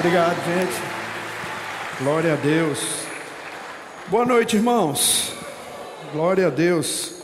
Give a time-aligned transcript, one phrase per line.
[0.00, 0.82] Obrigado, gente.
[2.02, 3.04] Glória a Deus.
[4.08, 5.34] Boa noite, irmãos.
[6.10, 7.16] Glória a Deus.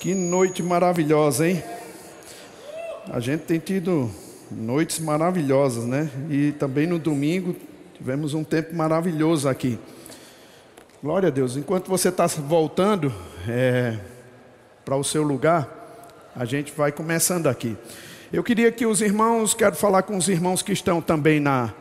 [0.00, 1.62] Que noite maravilhosa, hein?
[3.08, 4.10] A gente tem tido
[4.50, 6.10] noites maravilhosas, né?
[6.28, 7.54] E também no domingo
[7.96, 9.78] tivemos um tempo maravilhoso aqui.
[11.00, 11.56] Glória a Deus.
[11.56, 13.14] Enquanto você está voltando
[13.48, 13.96] é,
[14.84, 15.68] para o seu lugar,
[16.34, 17.76] a gente vai começando aqui.
[18.32, 21.72] Eu queria que os irmãos, quero falar com os irmãos que estão também na,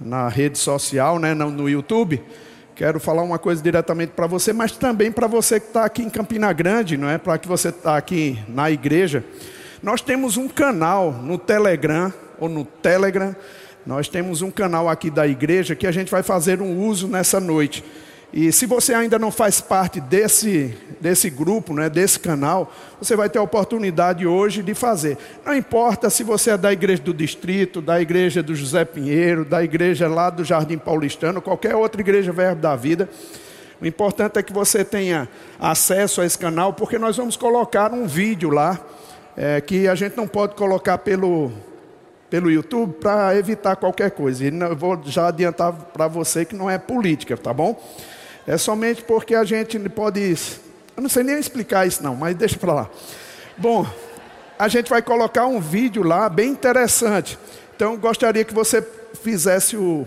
[0.00, 2.22] na rede social, né, no, YouTube.
[2.74, 6.08] Quero falar uma coisa diretamente para você, mas também para você que está aqui em
[6.08, 7.18] Campina Grande, não é?
[7.18, 9.22] Para que você está aqui na igreja.
[9.82, 13.36] Nós temos um canal no Telegram ou no Telegram.
[13.84, 17.38] Nós temos um canal aqui da igreja que a gente vai fazer um uso nessa
[17.38, 17.84] noite.
[18.32, 23.28] E se você ainda não faz parte desse, desse grupo, né, desse canal, você vai
[23.28, 25.18] ter a oportunidade hoje de fazer.
[25.44, 29.64] Não importa se você é da igreja do distrito, da igreja do José Pinheiro, da
[29.64, 33.08] igreja lá do Jardim Paulistano, qualquer outra igreja Verbo da Vida.
[33.80, 35.28] O importante é que você tenha
[35.58, 38.78] acesso a esse canal, porque nós vamos colocar um vídeo lá,
[39.36, 41.50] é, que a gente não pode colocar pelo,
[42.28, 44.44] pelo YouTube para evitar qualquer coisa.
[44.44, 47.80] E eu vou já adiantar para você que não é política, tá bom?
[48.50, 50.36] É somente porque a gente pode.
[50.96, 52.90] Eu não sei nem explicar isso, não, mas deixa para lá.
[53.56, 53.86] Bom,
[54.58, 57.38] a gente vai colocar um vídeo lá bem interessante.
[57.76, 58.84] Então, gostaria que você
[59.22, 60.04] fizesse o.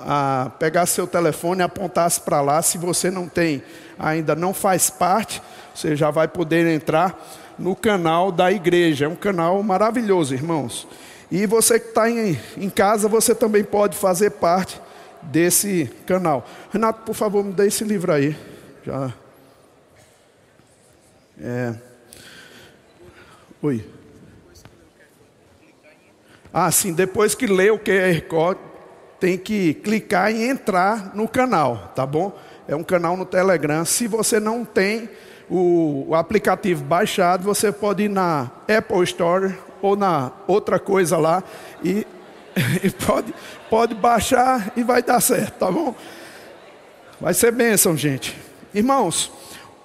[0.00, 2.60] A, pegasse seu telefone e apontasse para lá.
[2.60, 3.62] Se você não tem,
[3.96, 5.40] ainda não faz parte,
[5.72, 7.24] você já vai poder entrar
[7.56, 9.04] no canal da igreja.
[9.04, 10.88] É um canal maravilhoso, irmãos.
[11.30, 14.80] E você que está em, em casa, você também pode fazer parte
[15.22, 16.46] desse canal.
[16.72, 18.36] Renato, por favor, me dê esse livro aí.
[18.84, 19.12] Já.
[21.40, 21.74] É.
[23.62, 23.84] Oi.
[26.52, 28.60] Ah, sim, depois que lê o QR Code,
[29.20, 32.36] tem que clicar e entrar no canal, tá bom?
[32.66, 33.84] É um canal no Telegram.
[33.84, 35.08] Se você não tem
[35.48, 41.42] o, o aplicativo baixado, você pode ir na Apple Store ou na outra coisa lá
[41.84, 42.19] e e
[43.06, 43.34] pode,
[43.68, 45.94] pode baixar e vai dar certo, tá bom?
[47.20, 48.36] Vai ser bênção, gente.
[48.74, 49.30] Irmãos,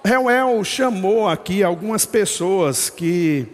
[0.04, 3.46] Reuel chamou aqui algumas pessoas que,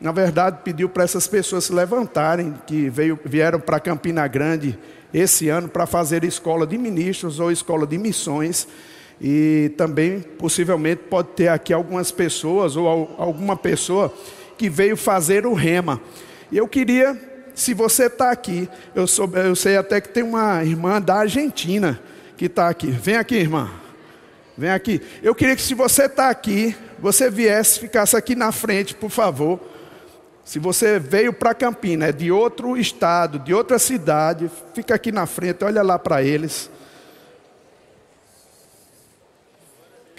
[0.00, 4.78] na verdade, pediu para essas pessoas se levantarem, que veio, vieram para Campina Grande
[5.12, 8.66] esse ano para fazer escola de ministros ou escola de missões.
[9.20, 12.86] E também, possivelmente, pode ter aqui algumas pessoas ou
[13.18, 14.12] alguma pessoa
[14.56, 16.00] que veio fazer o rema.
[16.50, 17.27] Eu queria
[17.58, 22.00] se você está aqui, eu, sou, eu sei até que tem uma irmã da Argentina
[22.36, 22.86] que está aqui.
[22.86, 23.68] Vem aqui, irmã.
[24.56, 25.02] Vem aqui.
[25.24, 29.58] Eu queria que se você está aqui, você viesse, ficasse aqui na frente, por favor.
[30.44, 35.26] Se você veio para Campina, é de outro estado, de outra cidade, fica aqui na
[35.26, 36.70] frente, olha lá para eles.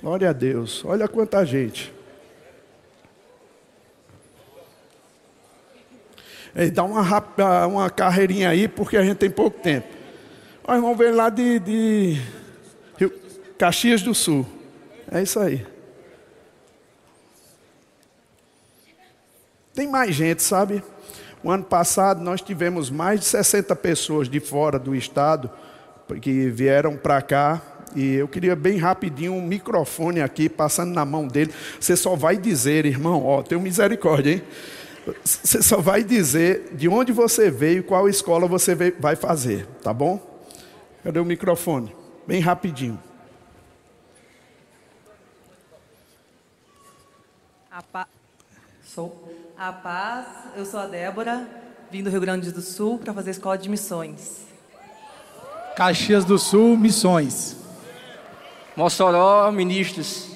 [0.01, 0.83] Glória a Deus.
[0.83, 1.93] Olha quanta gente.
[6.69, 9.87] Dá uma, uma carreirinha aí, porque a gente tem pouco tempo.
[10.67, 12.21] Nós vamos ver lá de, de
[12.97, 13.11] Rio,
[13.57, 14.45] Caxias do Sul.
[15.09, 15.65] É isso aí.
[19.73, 20.83] Tem mais gente, sabe?
[21.41, 25.49] O ano passado nós tivemos mais de 60 pessoas de fora do estado
[26.21, 27.61] que vieram para cá.
[27.95, 31.53] E eu queria bem rapidinho um microfone aqui, passando na mão dele.
[31.79, 34.43] Você só vai dizer, irmão, ó, tenho misericórdia, hein?
[35.23, 40.19] Você só vai dizer de onde você veio, qual escola você vai fazer, tá bom?
[41.03, 41.95] Cadê o microfone?
[42.27, 42.99] Bem rapidinho.
[47.71, 48.07] A pa...
[48.83, 50.25] Sou a paz,
[50.55, 51.47] eu sou a Débora,
[51.91, 54.45] vim do Rio Grande do Sul para fazer escola de missões.
[55.75, 57.57] Caxias do Sul, missões.
[58.75, 60.28] Mossoró, ministros.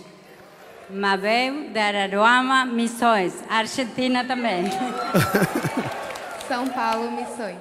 [0.93, 3.33] Mabel de Araruama, Missões.
[3.49, 4.65] Argentina também.
[6.47, 7.57] São Paulo, Missões.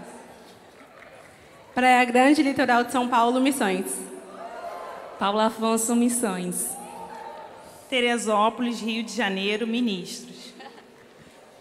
[1.75, 3.87] Praia Grande, Litoral de São Paulo, Missões.
[5.19, 6.77] Paulo Afonso, Missões.
[7.89, 10.53] Teresópolis, Rio de Janeiro, Ministros.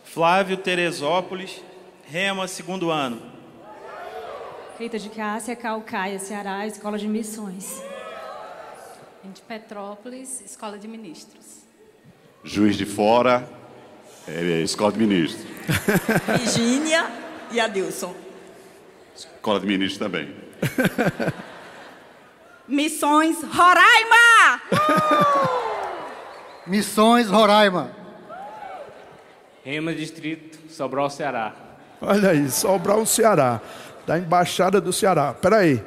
[0.03, 1.61] Flávio Teresópolis,
[2.05, 3.21] Rema, segundo ano.
[4.77, 7.81] Rita de Cássia, Calcaia, Ceará, Escola de Missões.
[9.23, 11.60] De Petrópolis, Escola de Ministros.
[12.43, 13.47] Juiz de Fora,
[14.27, 15.45] é, Escola de Ministros.
[16.39, 17.09] Virgínia
[17.51, 18.15] e Adilson.
[19.15, 20.33] Escola de Ministros também.
[22.67, 24.61] Missões Roraima!
[26.65, 27.91] Missões Roraima.
[29.63, 31.53] Rema Distrito, Sobral, Ceará.
[32.01, 33.61] Olha aí, Sobral, Ceará,
[34.07, 35.31] da Embaixada do Ceará.
[35.35, 35.83] Espera aí.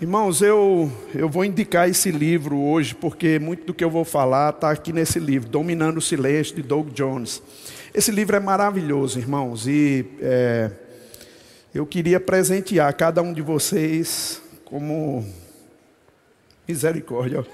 [0.00, 4.50] Irmãos, eu, eu vou indicar esse livro hoje, porque muito do que eu vou falar
[4.50, 7.42] está aqui nesse livro, Dominando o Silêncio, de Doug Jones.
[7.92, 10.70] Esse livro é maravilhoso, irmãos, e é,
[11.74, 15.26] eu queria presentear cada um de vocês como
[16.68, 17.44] misericórdia.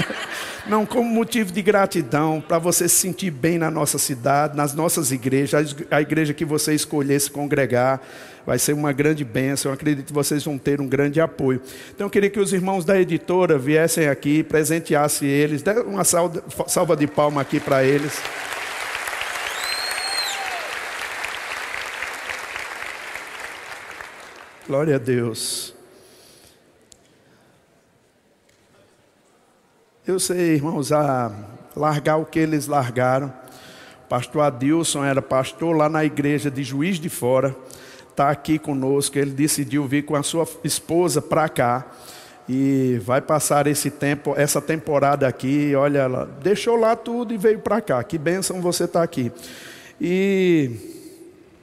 [0.66, 5.12] Não, como motivo de gratidão, para você se sentir bem na nossa cidade, nas nossas
[5.12, 8.00] igrejas, a igreja que você escolher se congregar,
[8.46, 9.70] vai ser uma grande bênção.
[9.70, 11.60] Eu acredito que vocês vão ter um grande apoio.
[11.94, 16.96] Então eu queria que os irmãos da editora viessem aqui, presenteassem eles, dê uma salva
[16.96, 18.20] de palma aqui para eles.
[24.66, 25.74] Glória a Deus.
[30.06, 31.30] Eu sei, irmãos, a
[31.76, 33.32] largar o que eles largaram.
[34.08, 37.56] Pastor Adilson era pastor lá na igreja de Juiz de Fora,
[38.12, 39.18] está aqui conosco.
[39.18, 41.86] Ele decidiu vir com a sua esposa para cá
[42.48, 45.74] e vai passar esse tempo, essa temporada aqui.
[45.74, 48.02] Olha, ela deixou lá tudo e veio para cá.
[48.04, 49.32] Que bênção você estar tá aqui.
[50.00, 50.70] E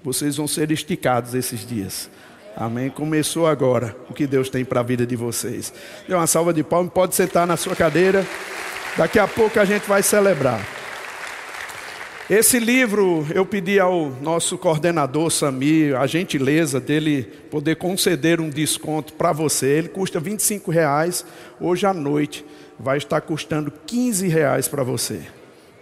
[0.04, 2.10] vocês vão ser esticados esses dias.
[2.56, 2.90] Amém.
[2.90, 5.74] Começou agora o que Deus tem para a vida de vocês.
[6.08, 8.26] Dê uma salva de palmas, pode sentar na sua cadeira.
[8.98, 10.79] Daqui a pouco a gente vai celebrar.
[12.30, 19.14] Esse livro eu pedi ao nosso coordenador Samir a gentileza dele poder conceder um desconto
[19.14, 19.66] para você.
[19.66, 21.26] Ele custa 25 reais.
[21.60, 22.46] Hoje à noite
[22.80, 25.22] vai estar custando 15 reais para você.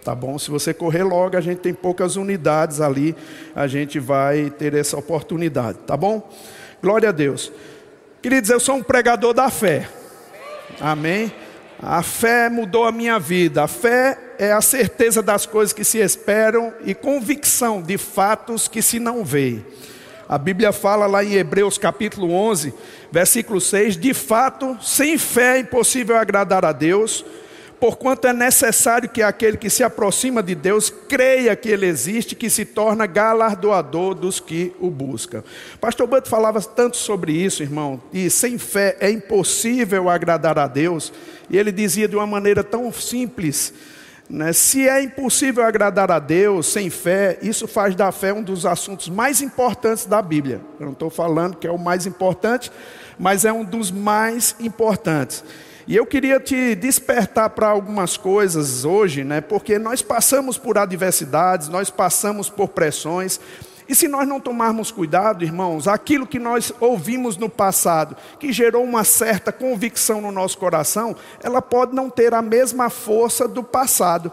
[0.02, 0.38] Tá bom?
[0.38, 3.14] Se você correr logo, a gente tem poucas unidades ali,
[3.54, 6.32] a gente vai ter essa oportunidade, tá bom?
[6.82, 7.52] Glória a Deus.
[8.22, 9.86] Queridos, eu sou um pregador da fé.
[10.80, 11.30] Amém?
[11.80, 13.62] A fé mudou a minha vida.
[13.62, 18.82] A fé é a certeza das coisas que se esperam e convicção de fatos que
[18.82, 19.64] se não veem.
[20.28, 22.74] A Bíblia fala lá em Hebreus capítulo 11,
[23.12, 27.24] versículo 6: De fato, sem fé é impossível agradar a Deus
[27.80, 32.50] porquanto é necessário que aquele que se aproxima de Deus creia que Ele existe, que
[32.50, 35.42] se torna galardoador dos que o buscam.
[35.80, 41.12] Pastor Bento falava tanto sobre isso, irmão, e sem fé é impossível agradar a Deus,
[41.48, 43.72] e ele dizia de uma maneira tão simples.
[44.28, 44.52] Né?
[44.52, 49.08] Se é impossível agradar a Deus sem fé, isso faz da fé um dos assuntos
[49.08, 50.60] mais importantes da Bíblia.
[50.78, 52.70] Eu não estou falando que é o mais importante,
[53.18, 55.42] mas é um dos mais importantes.
[55.88, 59.40] E eu queria te despertar para algumas coisas hoje, né?
[59.40, 63.40] Porque nós passamos por adversidades, nós passamos por pressões.
[63.88, 68.84] E se nós não tomarmos cuidado, irmãos, aquilo que nós ouvimos no passado, que gerou
[68.84, 74.30] uma certa convicção no nosso coração, ela pode não ter a mesma força do passado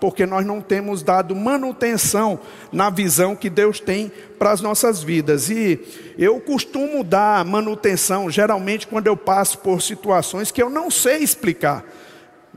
[0.00, 2.38] porque nós não temos dado manutenção
[2.72, 5.48] na visão que Deus tem para as nossas vidas.
[5.48, 5.80] E
[6.18, 11.84] eu costumo dar manutenção, geralmente, quando eu passo por situações que eu não sei explicar.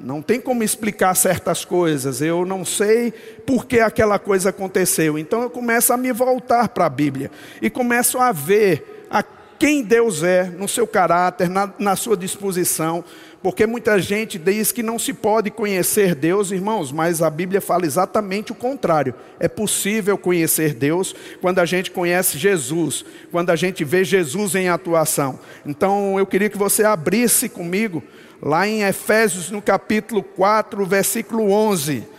[0.01, 3.11] Não tem como explicar certas coisas, eu não sei
[3.45, 5.17] por que aquela coisa aconteceu.
[5.17, 7.29] Então eu começo a me voltar para a Bíblia
[7.61, 13.03] e começo a ver a quem Deus é, no seu caráter, na, na sua disposição
[13.41, 17.85] porque muita gente diz que não se pode conhecer Deus, irmãos, mas a Bíblia fala
[17.85, 19.13] exatamente o contrário.
[19.39, 24.67] É possível conhecer Deus quando a gente conhece Jesus, quando a gente vê Jesus em
[24.67, 25.39] atuação.
[25.65, 28.03] Então eu queria que você abrisse comigo
[28.41, 32.18] lá em Efésios, no capítulo 4, versículo 11.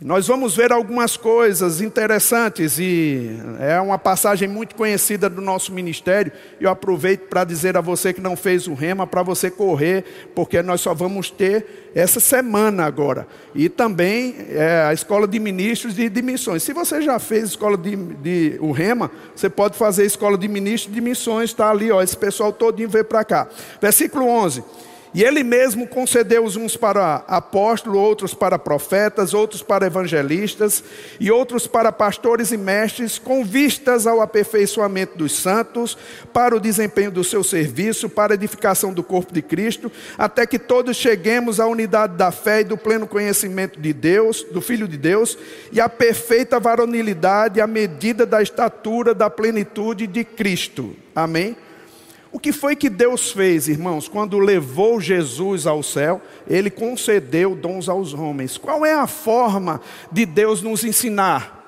[0.00, 6.32] Nós vamos ver algumas coisas interessantes e é uma passagem muito conhecida do nosso ministério.
[6.60, 10.60] Eu aproveito para dizer a você que não fez o rema para você correr, porque
[10.62, 13.24] nós só vamos ter essa semana agora.
[13.54, 16.64] E também é, a escola de ministros e de missões.
[16.64, 20.48] Se você já fez escola de, de o rema, você pode fazer a escola de
[20.48, 23.48] ministros de missões, está ali, ó, esse pessoal todinho veio para cá.
[23.80, 24.64] Versículo 11.
[25.14, 30.82] E ele mesmo concedeu os uns para apóstolos, outros para profetas, outros para evangelistas
[31.20, 35.96] e outros para pastores e mestres, com vistas ao aperfeiçoamento dos santos,
[36.32, 40.58] para o desempenho do seu serviço, para a edificação do corpo de Cristo, até que
[40.58, 44.98] todos cheguemos à unidade da fé e do pleno conhecimento de Deus, do Filho de
[44.98, 45.38] Deus,
[45.70, 50.96] e à perfeita varonilidade à medida da estatura da plenitude de Cristo.
[51.14, 51.56] Amém?
[52.34, 56.20] O que foi que Deus fez, irmãos, quando levou Jesus ao céu?
[56.48, 58.58] Ele concedeu dons aos homens.
[58.58, 61.64] Qual é a forma de Deus nos ensinar?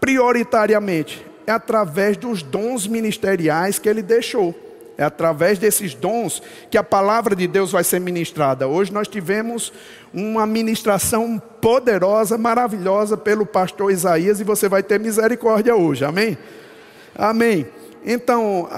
[0.00, 4.58] Prioritariamente, é através dos dons ministeriais que ele deixou.
[4.96, 8.66] É através desses dons que a palavra de Deus vai ser ministrada.
[8.66, 9.74] Hoje nós tivemos
[10.10, 16.38] uma ministração poderosa, maravilhosa pelo pastor Isaías e você vai ter misericórdia hoje, amém?
[17.14, 17.66] Amém.
[18.04, 18.68] Então,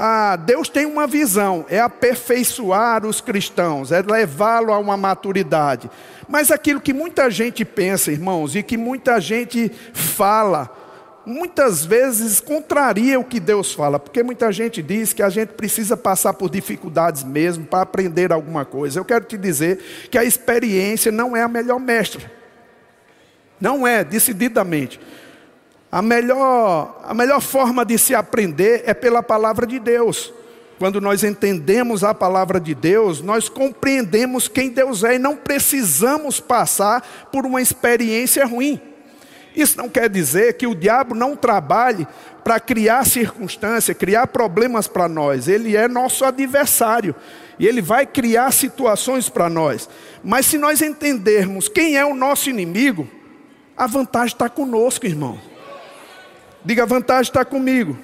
[0.45, 5.91] Deus tem uma visão, é aperfeiçoar os cristãos, é levá-lo a uma maturidade.
[6.29, 10.71] Mas aquilo que muita gente pensa, irmãos, e que muita gente fala,
[11.25, 15.97] muitas vezes contraria o que Deus fala, porque muita gente diz que a gente precisa
[15.97, 19.01] passar por dificuldades mesmo para aprender alguma coisa.
[19.01, 22.31] Eu quero te dizer que a experiência não é a melhor mestra.
[23.59, 25.01] Não é, decididamente.
[25.95, 30.35] A melhor, a melhor forma de se aprender é pela palavra de Deus.
[30.77, 36.41] Quando nós entendemos a palavra de Deus, nós compreendemos quem Deus é e não precisamos
[36.41, 38.81] passar por uma experiência ruim.
[39.55, 42.09] Isso não quer dizer que o diabo não trabalhe
[42.43, 45.47] para criar circunstâncias, criar problemas para nós.
[45.47, 47.15] Ele é nosso adversário
[47.57, 49.89] e ele vai criar situações para nós.
[50.25, 53.09] Mas se nós entendermos quem é o nosso inimigo,
[53.77, 55.54] a vantagem está conosco, irmão.
[56.65, 57.99] Diga, a vantagem está comigo.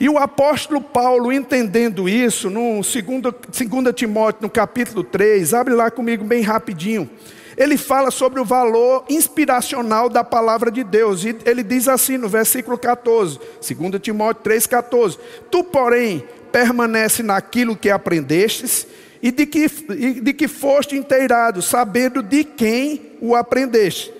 [0.00, 6.24] E o apóstolo Paulo, entendendo isso, no 2 Timóteo, no capítulo 3, abre lá comigo
[6.24, 7.08] bem rapidinho
[7.56, 11.24] ele fala sobre o valor inspiracional da palavra de Deus.
[11.24, 15.18] E ele diz assim no versículo 14, 2 Timóteo 3,14:
[15.50, 18.86] Tu, porém, permanece naquilo que aprendestes
[19.22, 24.12] e de que, e de que foste inteirado, sabendo de quem o aprendeste,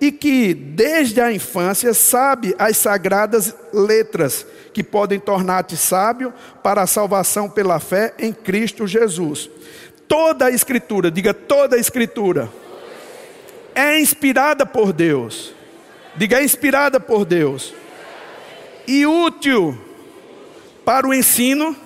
[0.00, 6.86] e que desde a infância sabe as sagradas letras, que podem tornar-te sábio para a
[6.86, 9.50] salvação pela fé em Cristo Jesus.
[10.08, 12.50] Toda a Escritura, diga toda a Escritura
[13.74, 15.54] é inspirada por Deus.
[16.16, 17.72] Diga, é inspirada por Deus.
[18.86, 19.78] E útil
[20.84, 21.76] para o ensino,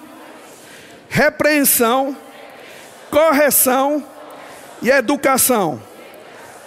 [1.09, 2.17] repreensão,
[3.11, 4.05] correção
[4.81, 5.83] e educação,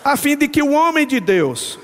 [0.08, 1.78] a fim de que o homem de Deus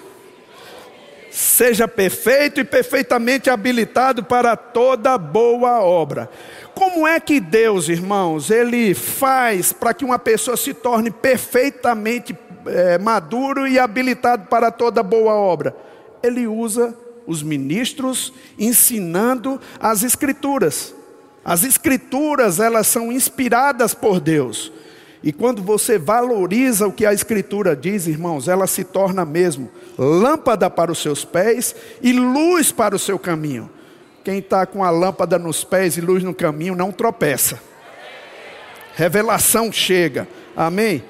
[1.30, 6.30] seja perfeito e perfeitamente habilitado para toda boa obra.
[6.74, 12.34] Como é que Deus, irmãos, ele faz para que uma pessoa se torne perfeitamente
[12.65, 15.75] é, maduro e habilitado para toda boa obra?
[16.24, 20.96] Ele usa os ministros ensinando as escrituras.
[21.44, 24.72] As escrituras, elas são inspiradas por Deus.
[25.24, 30.70] E quando você valoriza o que a escritura diz, irmãos, ela se torna mesmo lâmpada
[30.70, 33.70] para os seus pés e luz para o seu caminho.
[34.24, 37.60] Quem está com a lâmpada nos pés e luz no caminho não tropeça.
[38.96, 40.27] Revelação chega.
[40.56, 41.03] Amém?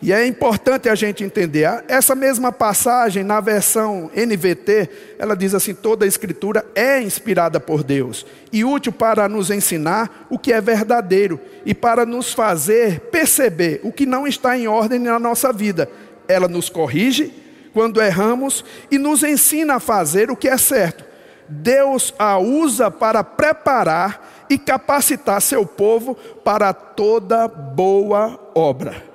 [0.00, 1.68] E é importante a gente entender.
[1.88, 4.88] Essa mesma passagem, na versão NVT,
[5.18, 10.26] ela diz assim: toda a escritura é inspirada por Deus e útil para nos ensinar
[10.30, 15.00] o que é verdadeiro e para nos fazer perceber o que não está em ordem
[15.00, 15.90] na nossa vida.
[16.28, 17.32] Ela nos corrige
[17.72, 21.04] quando erramos e nos ensina a fazer o que é certo.
[21.48, 26.14] Deus a usa para preparar e capacitar seu povo
[26.44, 29.07] para toda boa obra.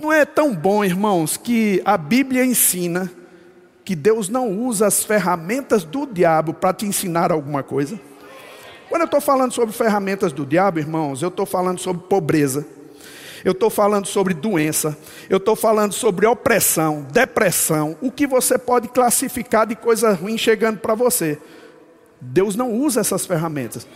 [0.00, 3.10] Não é tão bom, irmãos, que a Bíblia ensina
[3.84, 7.98] que Deus não usa as ferramentas do diabo para te ensinar alguma coisa?
[8.88, 12.64] Quando eu estou falando sobre ferramentas do diabo, irmãos, eu estou falando sobre pobreza,
[13.44, 14.96] eu estou falando sobre doença,
[15.28, 20.78] eu estou falando sobre opressão, depressão, o que você pode classificar de coisa ruim chegando
[20.78, 21.38] para você.
[22.20, 23.86] Deus não usa essas ferramentas.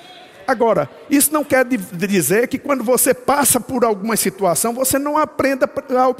[0.47, 5.71] Agora, isso não quer dizer que quando você passa por alguma situação, você não aprenda,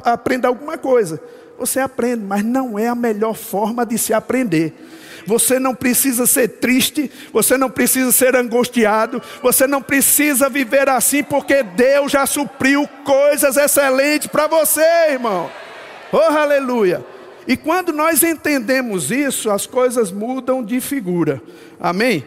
[0.03, 1.21] aprenda alguma coisa.
[1.57, 4.73] Você aprende, mas não é a melhor forma de se aprender.
[5.25, 11.23] Você não precisa ser triste, você não precisa ser angustiado, você não precisa viver assim,
[11.23, 15.49] porque Deus já supriu coisas excelentes para você, irmão.
[16.11, 17.05] Oh, aleluia!
[17.47, 21.41] E quando nós entendemos isso, as coisas mudam de figura.
[21.79, 22.25] Amém?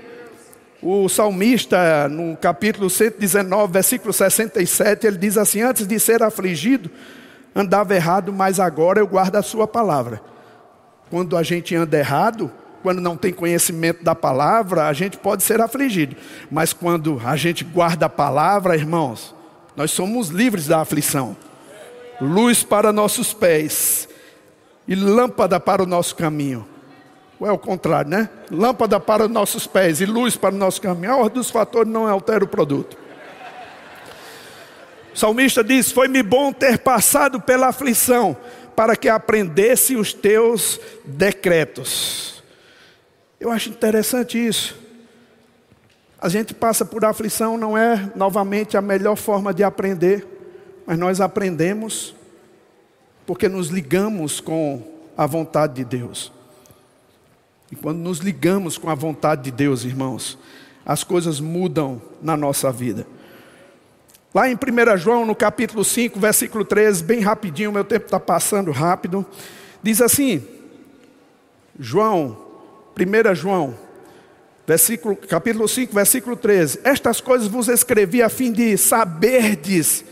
[0.88, 6.88] O salmista, no capítulo 119, versículo 67, ele diz assim: Antes de ser afligido,
[7.52, 10.22] andava errado, mas agora eu guardo a sua palavra.
[11.10, 12.52] Quando a gente anda errado,
[12.84, 16.14] quando não tem conhecimento da palavra, a gente pode ser afligido.
[16.52, 19.34] Mas quando a gente guarda a palavra, irmãos,
[19.74, 21.36] nós somos livres da aflição.
[22.20, 24.08] Luz para nossos pés
[24.86, 26.75] e lâmpada para o nosso caminho.
[27.38, 28.28] Ou é o contrário, né?
[28.50, 31.12] Lâmpada para os nossos pés e luz para o nosso caminho.
[31.12, 32.96] A ordem dos fatores não altera o produto.
[35.14, 38.36] O salmista diz: Foi-me bom ter passado pela aflição,
[38.74, 42.42] para que aprendesse os teus decretos.
[43.38, 44.76] Eu acho interessante isso.
[46.18, 50.26] A gente passa por aflição, não é novamente a melhor forma de aprender,
[50.86, 52.14] mas nós aprendemos
[53.26, 54.82] porque nos ligamos com
[55.16, 56.35] a vontade de Deus.
[57.70, 60.38] E quando nos ligamos com a vontade de Deus, irmãos,
[60.84, 63.06] as coisas mudam na nossa vida.
[64.32, 68.70] Lá em 1 João, no capítulo 5, versículo 13, bem rapidinho, meu tempo está passando
[68.70, 69.26] rápido,
[69.82, 70.46] diz assim:
[71.78, 72.36] João,
[72.96, 73.74] 1 João,
[74.66, 80.04] versículo, capítulo 5, versículo 13: Estas coisas vos escrevi a fim de saberdes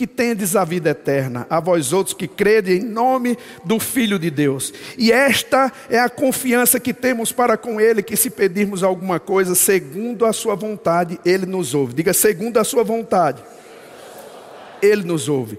[0.00, 4.30] que tendes a vida eterna, a vós outros que crede em nome do Filho de
[4.30, 4.72] Deus.
[4.96, 9.54] E esta é a confiança que temos para com Ele, que se pedirmos alguma coisa
[9.54, 11.92] segundo a Sua vontade, Ele nos ouve.
[11.92, 13.42] Diga, segundo a Sua vontade,
[14.80, 15.58] Ele nos ouve.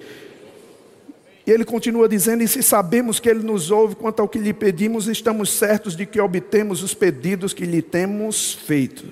[1.45, 4.53] E ele continua dizendo: E se sabemos que ele nos ouve quanto ao que lhe
[4.53, 9.05] pedimos, estamos certos de que obtemos os pedidos que lhe temos feito.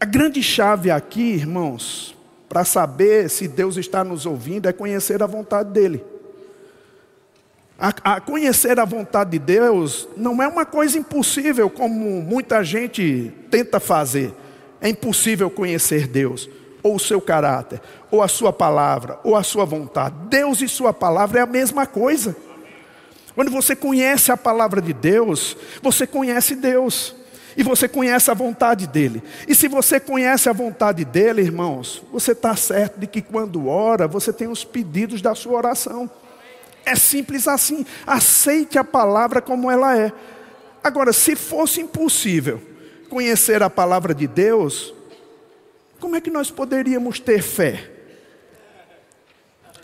[0.00, 2.13] A grande chave aqui, irmãos,
[2.54, 6.04] para saber se Deus está nos ouvindo é conhecer a vontade dEle.
[7.76, 13.32] A, a, conhecer a vontade de Deus não é uma coisa impossível, como muita gente
[13.50, 14.32] tenta fazer.
[14.80, 16.48] É impossível conhecer Deus,
[16.80, 20.14] ou o seu caráter, ou a sua palavra, ou a sua vontade.
[20.30, 22.36] Deus e sua palavra é a mesma coisa.
[23.34, 27.16] Quando você conhece a palavra de Deus, você conhece Deus.
[27.56, 29.22] E você conhece a vontade dele.
[29.46, 34.08] E se você conhece a vontade dele, irmãos, você está certo de que quando ora,
[34.08, 36.10] você tem os pedidos da sua oração.
[36.84, 37.86] É simples assim.
[38.06, 40.12] Aceite a palavra como ela é.
[40.82, 42.60] Agora, se fosse impossível
[43.08, 44.92] conhecer a palavra de Deus,
[46.00, 47.90] como é que nós poderíamos ter fé?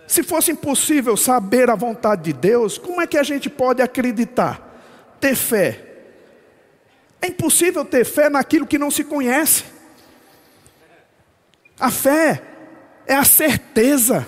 [0.07, 4.61] Se fosse impossível saber a vontade de Deus, como é que a gente pode acreditar,
[5.21, 5.90] ter fé?
[7.23, 9.65] É impossível ter fé naquilo que não se conhece.
[11.79, 12.43] A fé
[13.07, 14.27] é a certeza.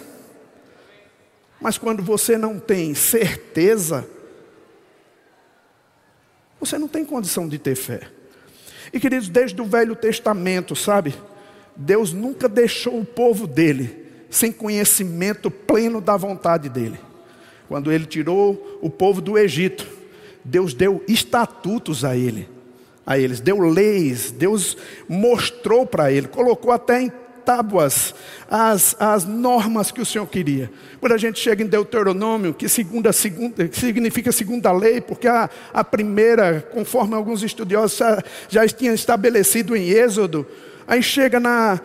[1.60, 4.06] Mas quando você não tem certeza,
[6.60, 8.08] você não tem condição de ter fé.
[8.92, 11.14] E queridos, desde o Velho Testamento, sabe?
[11.74, 16.98] Deus nunca deixou o povo dele sem conhecimento pleno da vontade dele.
[17.68, 19.86] Quando ele tirou o povo do Egito,
[20.44, 22.48] Deus deu estatutos a ele
[23.06, 24.76] a eles, deu leis, Deus
[25.08, 27.12] mostrou para ele, colocou até em
[27.44, 28.14] tábuas
[28.50, 30.70] as, as normas que o Senhor queria.
[31.00, 35.84] Quando a gente chega em Deuteronômio, que segunda, segunda, significa segunda lei, porque a, a
[35.84, 40.46] primeira, conforme alguns estudiosos já, já tinham estabelecido em Êxodo,
[40.86, 41.80] aí chega na,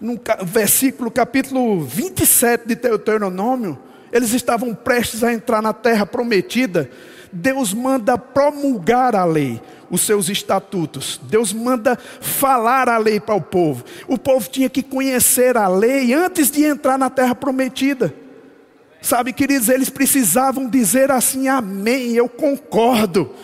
[0.00, 3.78] no versículo, capítulo 27 de Deuteronômio,
[4.10, 6.90] eles estavam prestes a entrar na terra prometida,
[7.32, 9.60] Deus manda promulgar a lei
[9.92, 11.20] os seus estatutos.
[11.24, 13.84] Deus manda falar a lei para o povo.
[14.08, 18.12] O povo tinha que conhecer a lei antes de entrar na terra prometida.
[19.02, 23.34] Sabe, queridos, eles precisavam dizer assim: Amém, eu concordo.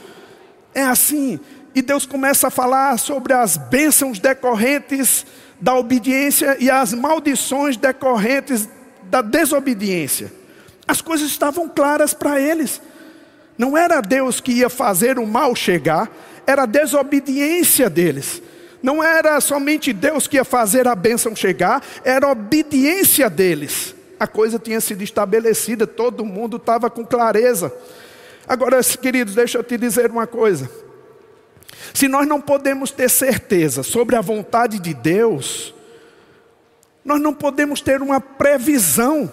[0.74, 1.38] É assim.
[1.74, 5.26] E Deus começa a falar sobre as bênçãos decorrentes
[5.60, 8.68] da obediência e as maldições decorrentes
[9.02, 10.32] da desobediência.
[10.86, 12.80] As coisas estavam claras para eles.
[13.58, 16.08] Não era Deus que ia fazer o mal chegar,
[16.48, 18.40] era a desobediência deles.
[18.82, 23.94] Não era somente Deus que ia fazer a bênção chegar, era a obediência deles.
[24.18, 27.70] A coisa tinha sido estabelecida, todo mundo estava com clareza.
[28.48, 30.70] Agora, queridos, deixa eu te dizer uma coisa.
[31.92, 35.74] Se nós não podemos ter certeza sobre a vontade de Deus,
[37.04, 39.30] nós não podemos ter uma previsão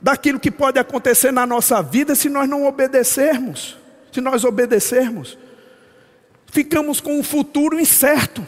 [0.00, 3.78] daquilo que pode acontecer na nossa vida se nós não obedecermos.
[4.10, 5.38] Se nós obedecermos
[6.50, 8.46] ficamos com um futuro incerto.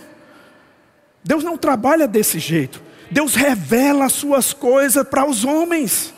[1.22, 2.82] Deus não trabalha desse jeito.
[3.11, 6.12] Deus revela as suas coisas para os homens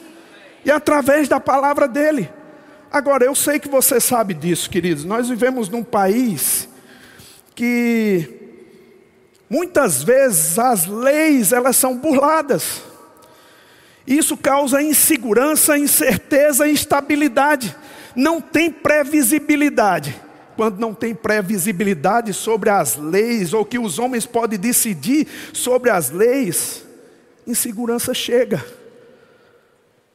[0.65, 2.31] e através da palavra dele.
[2.93, 5.05] Agora, eu sei que você sabe disso, queridos.
[5.05, 6.69] Nós vivemos num país
[7.55, 8.29] que
[9.49, 12.83] muitas vezes as leis elas são burladas.
[14.07, 17.77] Isso causa insegurança, incerteza instabilidade.
[18.17, 20.21] Não tem previsibilidade
[20.57, 26.11] quando não tem previsibilidade sobre as leis, ou que os homens podem decidir sobre as
[26.11, 26.85] leis,
[27.47, 28.65] insegurança chega.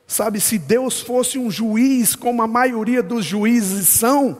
[0.08, 4.39] Sabe, se Deus fosse um juiz, como a maioria dos juízes são,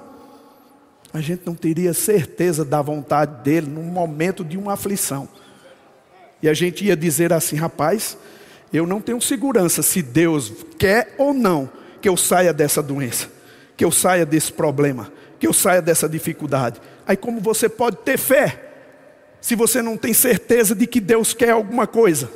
[1.12, 5.27] a gente não teria certeza da vontade dele num momento de uma aflição.
[6.41, 8.17] E a gente ia dizer assim, rapaz,
[8.71, 11.69] eu não tenho segurança se Deus quer ou não
[12.01, 13.27] que eu saia dessa doença,
[13.75, 15.14] que eu saia desse problema
[15.45, 16.81] que eu saia dessa dificuldade.
[17.05, 18.63] Aí, como você pode ter fé
[19.39, 22.31] se você não tem certeza de que Deus quer alguma coisa?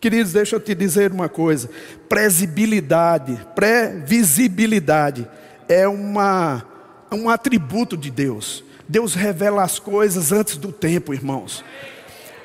[0.00, 1.70] Queridos, deixa eu te dizer uma coisa:
[2.08, 5.28] previsibilidade, previsibilidade
[5.68, 6.66] é uma,
[7.12, 8.64] um atributo de Deus.
[8.88, 11.64] Deus revela as coisas antes do tempo, irmãos.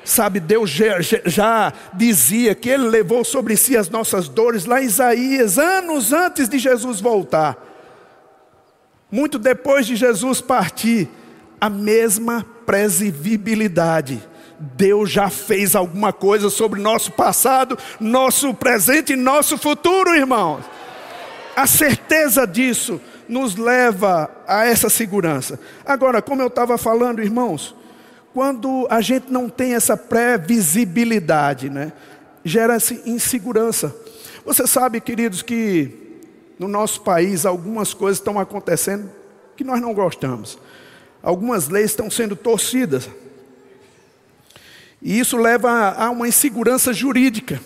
[0.04, 4.86] Sabe, Deus já, já, dizia que Ele levou sobre si as nossas dores lá em
[4.86, 7.69] Isaías, anos antes de Jesus voltar.
[9.10, 11.08] Muito depois de Jesus partir,
[11.60, 14.22] a mesma previsibilidade.
[14.58, 20.64] Deus já fez alguma coisa sobre nosso passado, nosso presente e nosso futuro, irmãos.
[21.56, 25.58] A certeza disso nos leva a essa segurança.
[25.84, 27.74] Agora, como eu estava falando, irmãos,
[28.32, 31.92] quando a gente não tem essa previsibilidade, né,
[32.44, 33.94] gera-se insegurança.
[34.44, 35.99] Você sabe, queridos, que
[36.60, 39.10] no nosso país algumas coisas estão acontecendo
[39.56, 40.58] que nós não gostamos.
[41.22, 43.08] Algumas leis estão sendo torcidas.
[45.00, 47.58] E isso leva a uma insegurança jurídica.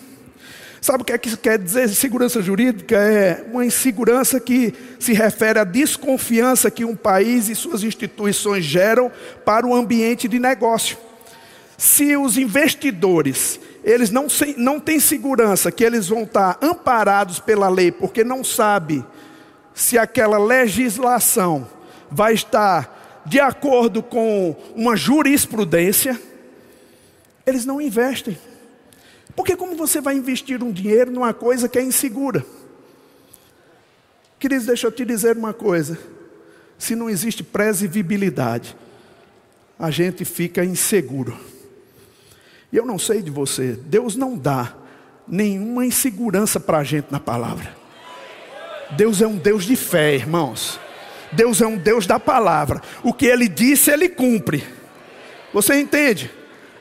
[0.79, 1.89] Sabe o que é que quer dizer?
[1.89, 7.83] Segurança jurídica é uma insegurança que se refere à desconfiança que um país e suas
[7.83, 9.11] instituições geram
[9.43, 10.97] para o ambiente de negócio.
[11.77, 14.25] Se os investidores, eles não,
[14.57, 19.05] não têm segurança que eles vão estar amparados pela lei, porque não sabe
[19.75, 21.69] se aquela legislação
[22.09, 26.19] vai estar de acordo com uma jurisprudência,
[27.45, 28.35] eles não investem.
[29.35, 32.43] Porque como você vai investir um dinheiro numa coisa que é insegura?
[34.39, 35.99] Queridos, deixa eu te dizer uma coisa.
[36.77, 38.75] Se não existe previsibilidade,
[39.77, 41.37] a gente fica inseguro.
[42.75, 44.73] E eu não sei de você, Deus não dá
[45.25, 47.73] nenhuma insegurança para a gente na palavra.
[48.97, 50.77] Deus é um Deus de fé, irmãos.
[51.31, 52.81] Deus é um Deus da palavra.
[53.01, 54.61] O que Ele disse, Ele cumpre.
[55.53, 56.29] Você entende?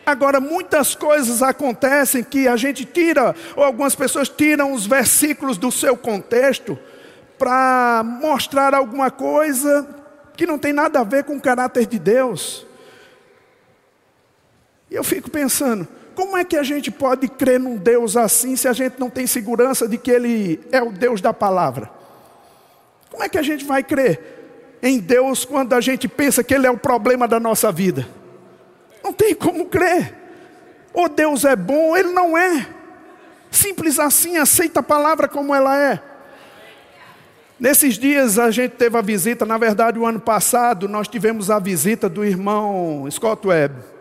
[0.05, 5.71] Agora, muitas coisas acontecem que a gente tira, ou algumas pessoas tiram os versículos do
[5.71, 6.77] seu contexto
[7.39, 9.89] para mostrar alguma coisa
[10.37, 12.67] que não tem nada a ver com o caráter de Deus.
[14.95, 18.69] E eu fico pensando, como é que a gente pode crer num Deus assim se
[18.69, 21.91] a gente não tem segurança de que Ele é o Deus da palavra?
[23.11, 26.69] Como é que a gente vai crer em Deus quando a gente pensa que Ele
[26.69, 28.07] é o problema da nossa vida?
[29.03, 30.15] Não tem como crer.
[30.93, 32.65] Ou Deus é bom, Ele não é.
[33.51, 36.01] Simples assim, aceita a palavra como ela é.
[37.59, 41.59] Nesses dias a gente teve a visita, na verdade, o ano passado, nós tivemos a
[41.59, 43.94] visita do irmão Scott Webb.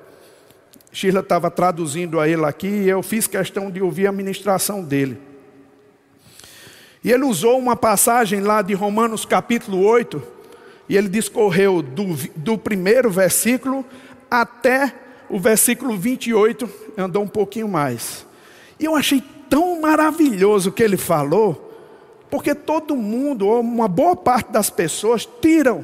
[0.94, 5.18] Sheila estava traduzindo a ele aqui e eu fiz questão de ouvir a ministração dele.
[7.04, 10.22] E ele usou uma passagem lá de Romanos capítulo 8,
[10.88, 13.84] e ele discorreu do, do primeiro versículo
[14.30, 14.94] até
[15.28, 18.24] o versículo 28, andou um pouquinho mais.
[18.80, 21.72] E eu achei tão maravilhoso o que ele falou,
[22.30, 25.84] porque todo mundo, ou uma boa parte das pessoas, tiram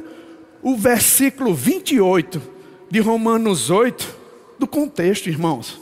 [0.62, 2.40] o versículo 28
[2.92, 4.19] de Romanos 8
[4.60, 5.82] do contexto, irmãos.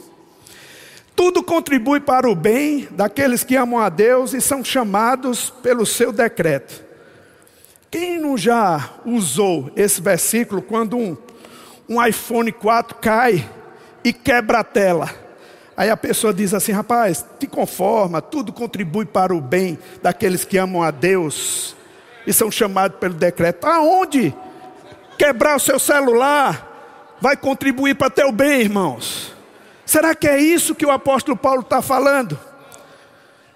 [1.14, 6.12] Tudo contribui para o bem daqueles que amam a Deus e são chamados pelo seu
[6.12, 6.84] decreto.
[7.90, 11.16] Quem não já usou esse versículo quando um
[11.88, 13.48] um iPhone 4 cai
[14.04, 15.08] e quebra a tela.
[15.76, 20.58] Aí a pessoa diz assim: rapaz, te conforma, tudo contribui para o bem daqueles que
[20.58, 21.74] amam a Deus
[22.26, 23.66] e são chamados pelo decreto.
[23.66, 24.34] Aonde?
[25.16, 26.67] Quebrar o seu celular
[27.20, 29.34] vai contribuir para teu bem, irmãos.
[29.84, 32.38] Será que é isso que o apóstolo Paulo está falando?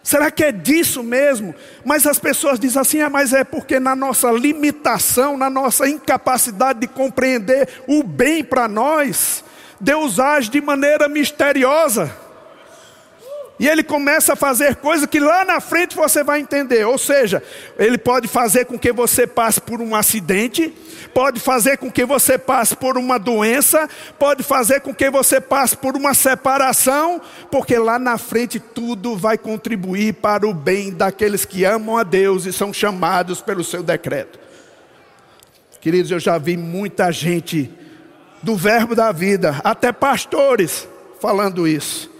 [0.03, 1.55] Será que é disso mesmo?
[1.85, 6.81] Mas as pessoas dizem assim: ah, mas é porque na nossa limitação, na nossa incapacidade
[6.81, 9.45] de compreender o bem para nós,
[9.81, 12.17] Deus age de maneira misteriosa.
[13.63, 16.85] E ele começa a fazer coisas que lá na frente você vai entender.
[16.85, 17.41] Ou seja,
[17.79, 20.75] ele pode fazer com que você passe por um acidente,
[21.15, 25.77] pode fazer com que você passe por uma doença, pode fazer com que você passe
[25.77, 27.21] por uma separação,
[27.53, 32.47] porque lá na frente tudo vai contribuir para o bem daqueles que amam a Deus
[32.47, 34.41] e são chamados pelo seu decreto.
[35.81, 37.71] Queridos, eu já vi muita gente
[38.43, 40.89] do verbo da vida, até pastores,
[41.21, 42.12] falando isso.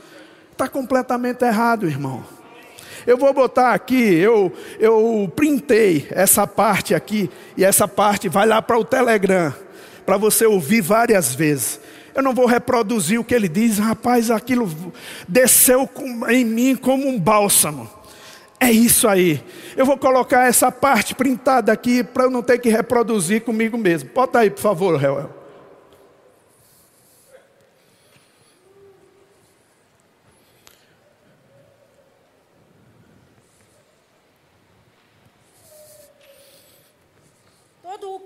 [0.63, 2.23] Está completamente errado, irmão.
[3.05, 8.63] Eu vou botar aqui, eu, eu printei essa parte aqui, e essa parte vai lá
[8.63, 9.53] para o Telegram,
[10.07, 11.81] para você ouvir várias vezes.
[12.15, 14.71] Eu não vou reproduzir o que ele diz, rapaz, aquilo
[15.27, 15.91] desceu
[16.29, 17.91] em mim como um bálsamo.
[18.61, 19.43] É isso aí.
[19.77, 24.11] Eu vou colocar essa parte printada aqui para eu não ter que reproduzir comigo mesmo.
[24.15, 25.42] Bota aí, por favor, Reuel.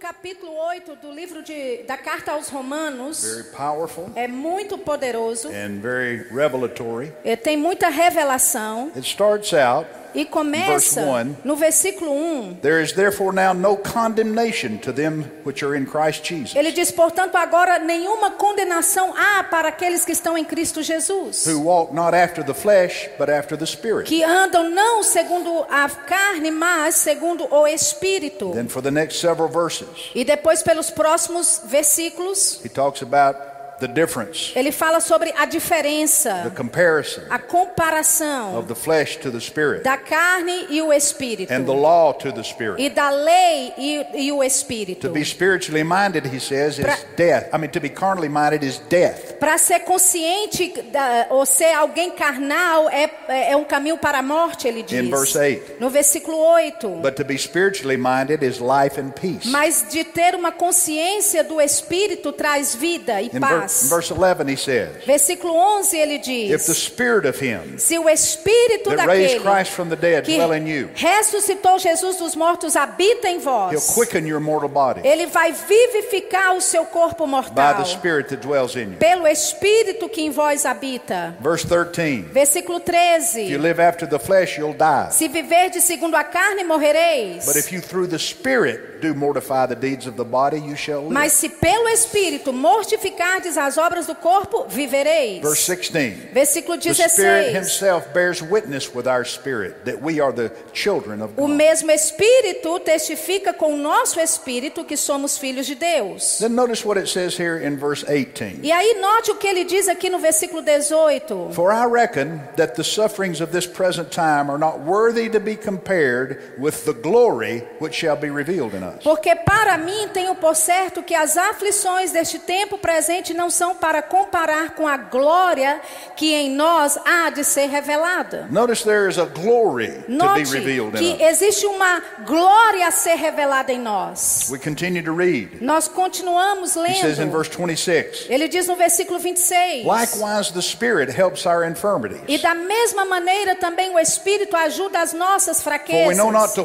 [0.07, 6.29] Capítulo 8 do livro de, da carta aos Romanos powerful é muito poderoso, and very
[6.31, 7.13] revelatory.
[7.25, 11.37] é, tem muita revelação It starts out e começa one.
[11.45, 12.59] no versículo 1.
[12.63, 16.91] There is therefore now no condemnation to them which are in Christ Jesus, Ele diz,
[16.91, 22.15] portanto, agora nenhuma condenação há para aqueles que estão em Cristo Jesus, who walk not
[22.17, 24.05] after the flesh, but after the Spirit.
[24.09, 28.51] que andam não segundo a carne, mas segundo o Espírito.
[28.53, 33.39] Then for the next several verses, E depois, pelos próximos versículos, he talks about
[33.81, 39.31] the difference, ele fala sobre a the diferença, comparison a comparação of the flesh to
[39.31, 42.81] the Spirit, da carne e o Espírito, and the law to the Spirit.
[42.83, 45.09] e da lei e, e o Espírito.
[45.09, 47.49] To be spiritually minded, he says, is Pra- death.
[47.55, 49.35] I mean, to be carnally minded is death.
[49.39, 53.11] Para ser consciente da, ou ser alguém carnal é,
[53.51, 54.99] é um caminho para a morte, ele diz.
[54.99, 55.77] In verse 8.
[55.81, 56.89] No versículo 8.
[57.03, 59.49] But to be spiritually minded is life and peace.
[59.49, 63.66] Mas de ter uma consciência do Espírito traz vida e In, paz.
[63.89, 68.09] Verse 11, he says, Versículo 11 ele If diz: the spirit of him Se o
[68.09, 72.35] Espírito that raised daquele Christ from the dead que dwell in you, ressuscitou Jesus dos
[72.35, 77.25] mortos habita em he'll vós, quicken your mortal body ele vai vivificar o seu corpo
[77.27, 78.97] by mortal the spirit that dwells in you.
[78.99, 81.37] pelo Espírito que em vós habita.
[81.41, 85.11] Verse 13, Versículo if you 13: live after the flesh, you'll die.
[85.11, 87.45] Se viverdes segundo a carne, morrereis.
[87.47, 91.03] But if you through the spirit do mortify the deeds of the body, you shall
[91.03, 91.13] live.
[91.13, 95.41] Mas se pelo Espírito mortificardes as obras do corpo, vivereis.
[95.43, 96.33] Verse 16.
[96.33, 97.57] Versículo The Spirit 16.
[97.57, 102.79] Himself bears witness with our spirit that we are the children of O mesmo Espírito
[102.81, 106.39] testifica com o nosso Espírito que somos filhos de Deus.
[106.39, 108.61] Then notice what it says here in verse 18.
[108.63, 111.51] E aí note o que ele diz aqui no versículo 18.
[111.53, 115.57] For I reckon that the sufferings of this present time are not worthy to be
[115.57, 119.03] compared with the glory which shall be revealed in us.
[119.03, 124.03] Porque para mim tenho por certo que as aflições deste tempo presente não são para
[124.03, 125.81] comparar com a glória
[126.17, 128.47] que em nós há de ser revelada.
[128.51, 133.15] Notice there is a glory to be Note revealed que existe uma glória a ser
[133.17, 134.49] revelada em nós.
[134.51, 135.59] We continue to read.
[135.61, 137.33] Nós continuamos He says in lendo.
[137.33, 139.85] verse 26 Ele diz no versículo 26.
[139.85, 142.41] Likewise, the Spirit helps our E infirmities.
[142.43, 146.17] da mesma maneira também o Espírito ajuda as nossas fraquezas.
[146.17, 146.65] know not to,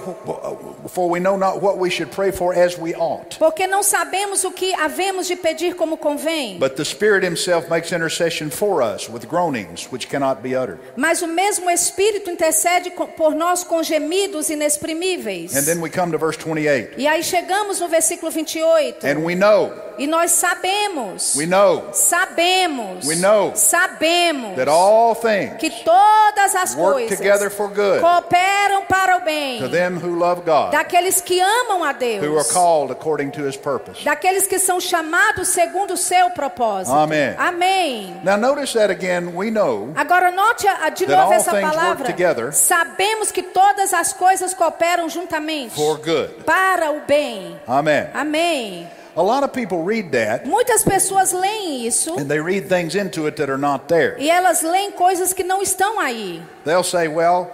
[0.89, 3.37] for we know not what we should pray for as we ought.
[3.37, 6.57] Porque não sabemos o que havemos de pedir como convém.
[6.71, 10.79] But the Spirit Himself makes intercession for us with groanings which cannot be uttered.
[10.95, 15.53] Mas o mesmo Espírito intercede por nós com gemidos inexprimíveis.
[15.53, 16.93] And then we come to verse 28.
[16.97, 19.05] E aí chegamos no versículo 28.
[19.05, 21.35] And we know, E nós sabemos.
[21.35, 23.05] we know Sabemos.
[23.05, 24.55] We know Sabemos.
[24.55, 29.59] that all things que todas as work coisas together for good cooperam para o bem
[29.59, 33.47] to them who love God, daqueles que amam a who are Deus, called according to
[33.47, 34.03] His purpose.
[34.03, 36.93] daqueles que são chamados segundo o seu propósito.
[36.95, 37.35] Amém.
[37.37, 38.21] Amém.
[38.23, 42.05] Now, notice that again, we know Agora note de novo essa palavra.
[42.05, 46.43] together Sabemos que todas as coisas cooperam juntamente for good.
[46.45, 47.59] para o bem.
[47.67, 48.07] Amen.
[48.13, 49.00] Amém.
[49.15, 53.27] A lot of people read that Muitas pessoas leem isso and they read things into
[53.27, 54.15] it that are not there.
[54.17, 56.41] e elas leem coisas que não estão aí.
[56.63, 57.49] They'll say, well,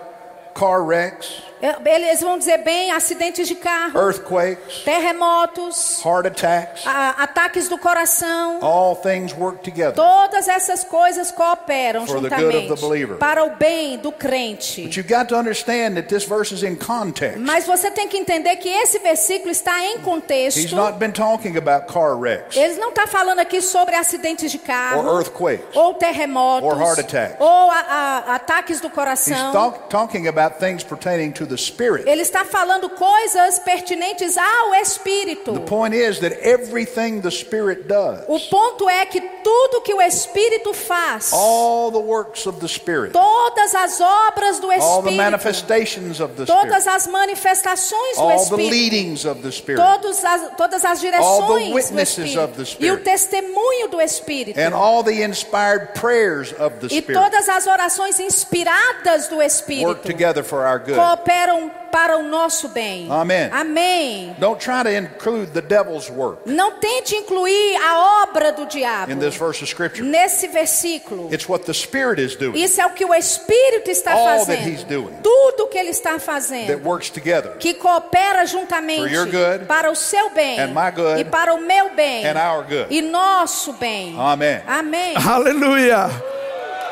[0.54, 1.42] car wrecks,
[1.86, 8.60] Eles vão dizer bem acidentes de carro, earthquakes, terremotos, heart attacks, a- ataques do coração.
[8.64, 9.94] all things work together.
[9.96, 13.18] Todas essas coisas cooperam For the good of juntamente the believer.
[13.18, 14.84] para o bem do crente.
[14.84, 17.40] But you've got to understand that this verse is in context.
[17.40, 20.76] Mas você tem que entender que esse versículo está em He's contexto.
[20.76, 25.02] not been talking about car wrecks Ele não está falando aqui sobre acidentes de carro,
[25.08, 25.76] or earthquakes.
[25.76, 27.36] ou terremotos, or heart attacks.
[27.40, 27.86] ou a-
[28.28, 29.52] a- ataques do He's coração.
[29.52, 32.08] talk, talking about things pertaining to the Spirit.
[32.08, 35.54] Ele está falando coisas pertinentes ao Espírito.
[35.54, 40.02] The point is that everything the Spirit does, O ponto é que tudo que o
[40.02, 45.18] Espírito faz, all the works of the Spirit, todas as obras do all the Espírito,
[45.18, 49.82] manifestations of the Spirit, todas as manifestações do all the Espírito, leadings of the Spirit,
[49.82, 54.60] todos as, todas as direções do witnesses of the Espírito e o testemunho do Espírito
[54.60, 59.46] and all the inspired prayers of the e Spirit todas as orações inspiradas do work
[59.46, 60.96] Espírito together for our good.
[61.38, 63.08] Cooperam para o nosso bem.
[63.10, 63.50] Amen.
[63.52, 64.36] Amém.
[64.40, 69.18] Don't try to include the devil's work Não tente incluir a obra do diabo in
[69.20, 70.04] this verse of Scripture.
[70.08, 71.30] nesse versículo.
[71.34, 74.62] It's what the Spirit is doing Isso é o que o Espírito está All that
[74.68, 74.88] he's fazendo.
[75.04, 75.16] doing.
[75.24, 76.84] Tudo que ele está that fazendo.
[76.88, 81.22] works together Que coopera juntamente For your good para o seu bem and my good
[81.22, 82.88] e para o meu bem and our good.
[82.90, 84.16] e nosso bem.
[84.18, 84.62] Amen.
[84.68, 85.14] Amém.
[85.28, 86.10] Aleluia!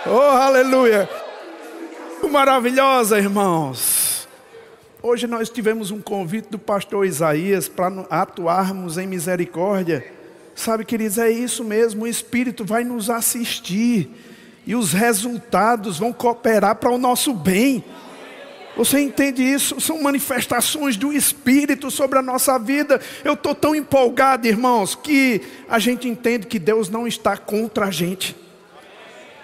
[0.08, 1.10] Oh, aleluia!
[2.29, 4.04] Maravilhosa, irmãos.
[5.07, 10.03] Hoje nós tivemos um convite do pastor Isaías para atuarmos em misericórdia.
[10.55, 14.09] Sabe, queridos, é isso mesmo, o Espírito vai nos assistir
[14.65, 17.83] e os resultados vão cooperar para o nosso bem.
[18.75, 19.79] Você entende isso?
[19.79, 22.99] São manifestações do Espírito sobre a nossa vida.
[23.23, 25.39] Eu estou tão empolgado, irmãos, que
[25.69, 28.35] a gente entende que Deus não está contra a gente.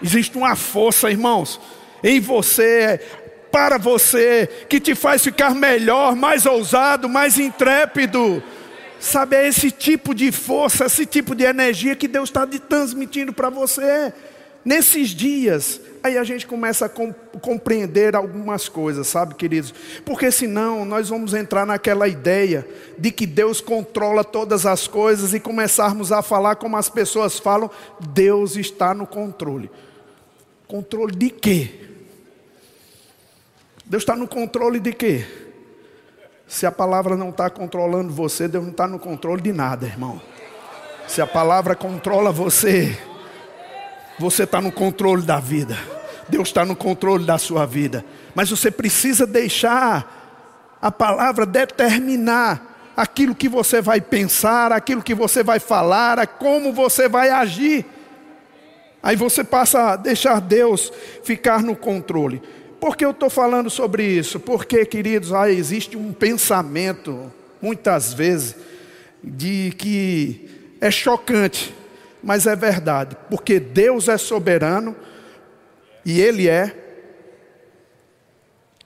[0.02, 1.62] Existe uma força, irmãos,
[2.04, 3.00] em você,
[3.52, 8.42] para você, que te faz ficar melhor, mais ousado, mais intrépido.
[9.00, 13.50] Sabe, é esse tipo de força, esse tipo de energia que Deus está transmitindo para
[13.50, 14.14] você.
[14.64, 16.90] Nesses dias, aí a gente começa a
[17.40, 19.74] compreender algumas coisas, sabe, queridos?
[20.06, 25.40] Porque senão nós vamos entrar naquela ideia de que Deus controla todas as coisas e
[25.40, 27.72] começarmos a falar como as pessoas falam:
[28.14, 29.72] Deus está no controle.
[30.68, 31.91] Controle de quê?
[33.92, 35.26] Deus está no controle de quê?
[36.48, 40.22] Se a palavra não está controlando você, Deus não está no controle de nada, irmão.
[41.10, 42.98] Se a palavra controla você,
[44.18, 45.78] você está no controle da vida.
[46.30, 48.06] Deus está no controle da sua vida.
[48.34, 55.44] Mas você precisa deixar a palavra determinar aquilo que você vai pensar, aquilo que você
[55.44, 57.86] vai falar, como você vai agir.
[59.04, 60.94] Aí você passa a deixar Deus
[61.26, 62.42] ficar no controle.
[62.82, 64.40] Por que eu estou falando sobre isso?
[64.40, 68.56] Porque, queridos, ah, existe um pensamento, muitas vezes,
[69.24, 70.50] de que
[70.82, 71.76] é chocante,
[72.24, 74.96] mas é verdade, porque Deus é soberano
[76.04, 76.76] e Ele é,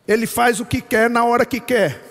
[0.05, 2.03] Ele faz o que quer na hora que quer.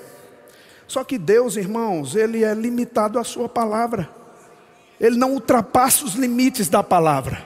[0.89, 4.09] Só que Deus, irmãos, Ele é limitado à Sua palavra,
[4.99, 7.45] Ele não ultrapassa os limites da palavra.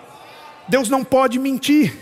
[0.68, 1.92] Deus não pode mentir,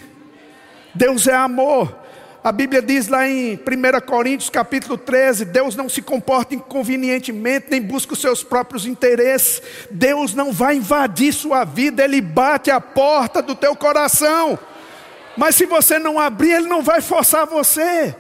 [0.94, 2.04] Deus é amor,
[2.46, 7.82] a Bíblia diz lá em 1 Coríntios capítulo 13: Deus não se comporta inconvenientemente, nem
[7.82, 9.60] busca os seus próprios interesses.
[9.90, 14.56] Deus não vai invadir sua vida, Ele bate a porta do teu coração.
[15.36, 18.14] Mas se você não abrir, Ele não vai forçar você.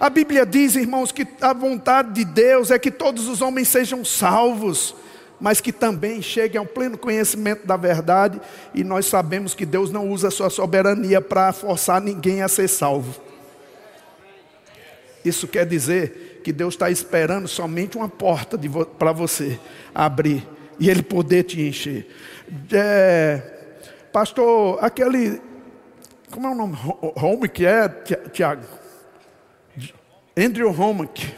[0.00, 4.02] A Bíblia diz, irmãos, que a vontade de Deus é que todos os homens sejam
[4.02, 4.94] salvos,
[5.38, 8.40] mas que também cheguem ao pleno conhecimento da verdade,
[8.72, 12.66] e nós sabemos que Deus não usa a sua soberania para forçar ninguém a ser
[12.66, 13.27] salvo.
[15.24, 19.58] Isso quer dizer que Deus está esperando somente uma porta vo para você
[19.94, 20.46] abrir
[20.78, 22.08] e Ele poder te encher.
[22.72, 23.42] É,
[24.12, 25.40] pastor, aquele.
[26.30, 26.76] Como é o nome?
[27.16, 27.88] Homick é,
[28.32, 28.62] Tiago?
[30.36, 31.34] Andrew Homick.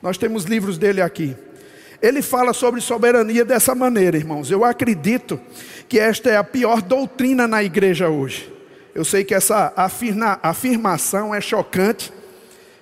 [0.00, 1.36] Nós temos livros dele aqui.
[2.00, 4.50] Ele fala sobre soberania dessa maneira, irmãos.
[4.50, 5.40] Eu acredito
[5.88, 8.52] que esta é a pior doutrina na igreja hoje.
[8.94, 12.12] Eu sei que essa afirma, afirmação é chocante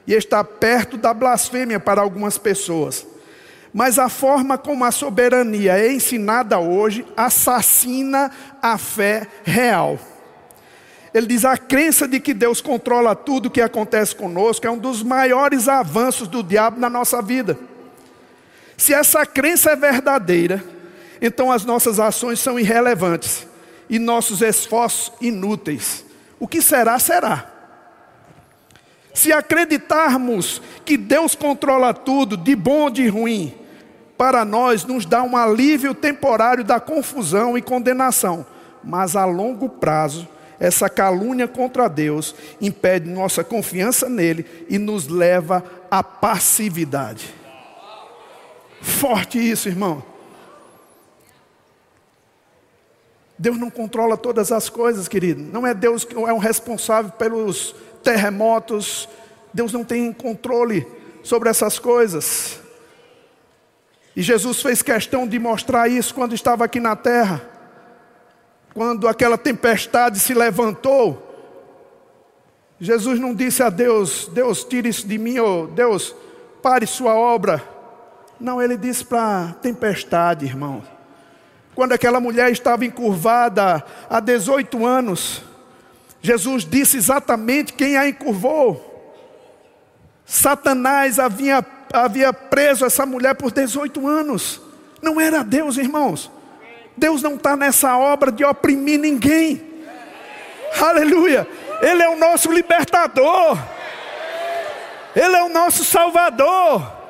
[0.06, 3.06] e está perto da blasfêmia para algumas pessoas.
[3.72, 9.98] Mas a forma como a soberania é ensinada hoje assassina a fé real.
[11.14, 14.78] Ele diz: a crença de que Deus controla tudo o que acontece conosco é um
[14.78, 17.58] dos maiores avanços do diabo na nossa vida.
[18.76, 20.62] Se essa crença é verdadeira,
[21.20, 23.46] então as nossas ações são irrelevantes
[23.88, 26.04] e nossos esforços inúteis.
[26.40, 27.51] O que será, será.
[29.14, 33.54] Se acreditarmos que Deus controla tudo, de bom ou de ruim,
[34.16, 38.46] para nós nos dá um alívio temporário da confusão e condenação,
[38.82, 45.64] mas a longo prazo, essa calúnia contra Deus impede nossa confiança nele e nos leva
[45.90, 47.34] à passividade.
[48.80, 50.02] Forte isso, irmão.
[53.36, 55.42] Deus não controla todas as coisas, querido.
[55.42, 59.08] Não é Deus que é o responsável pelos terremotos.
[59.52, 60.86] Deus não tem controle
[61.22, 62.60] sobre essas coisas.
[64.14, 67.40] E Jesus fez questão de mostrar isso quando estava aqui na terra.
[68.74, 71.30] Quando aquela tempestade se levantou,
[72.80, 76.14] Jesus não disse a Deus: Deus, tire isso de mim, ou Deus,
[76.62, 77.62] pare sua obra.
[78.40, 80.82] Não, ele disse para a tempestade, irmão.
[81.74, 85.42] Quando aquela mulher estava encurvada há 18 anos,
[86.22, 88.88] Jesus disse exatamente quem a encurvou.
[90.24, 94.62] Satanás havia, havia preso essa mulher por 18 anos.
[95.02, 96.30] Não era Deus, irmãos.
[96.96, 99.60] Deus não está nessa obra de oprimir ninguém.
[100.80, 101.46] Aleluia.
[101.80, 103.58] Ele é o nosso libertador.
[105.14, 107.02] Ele é o nosso salvador.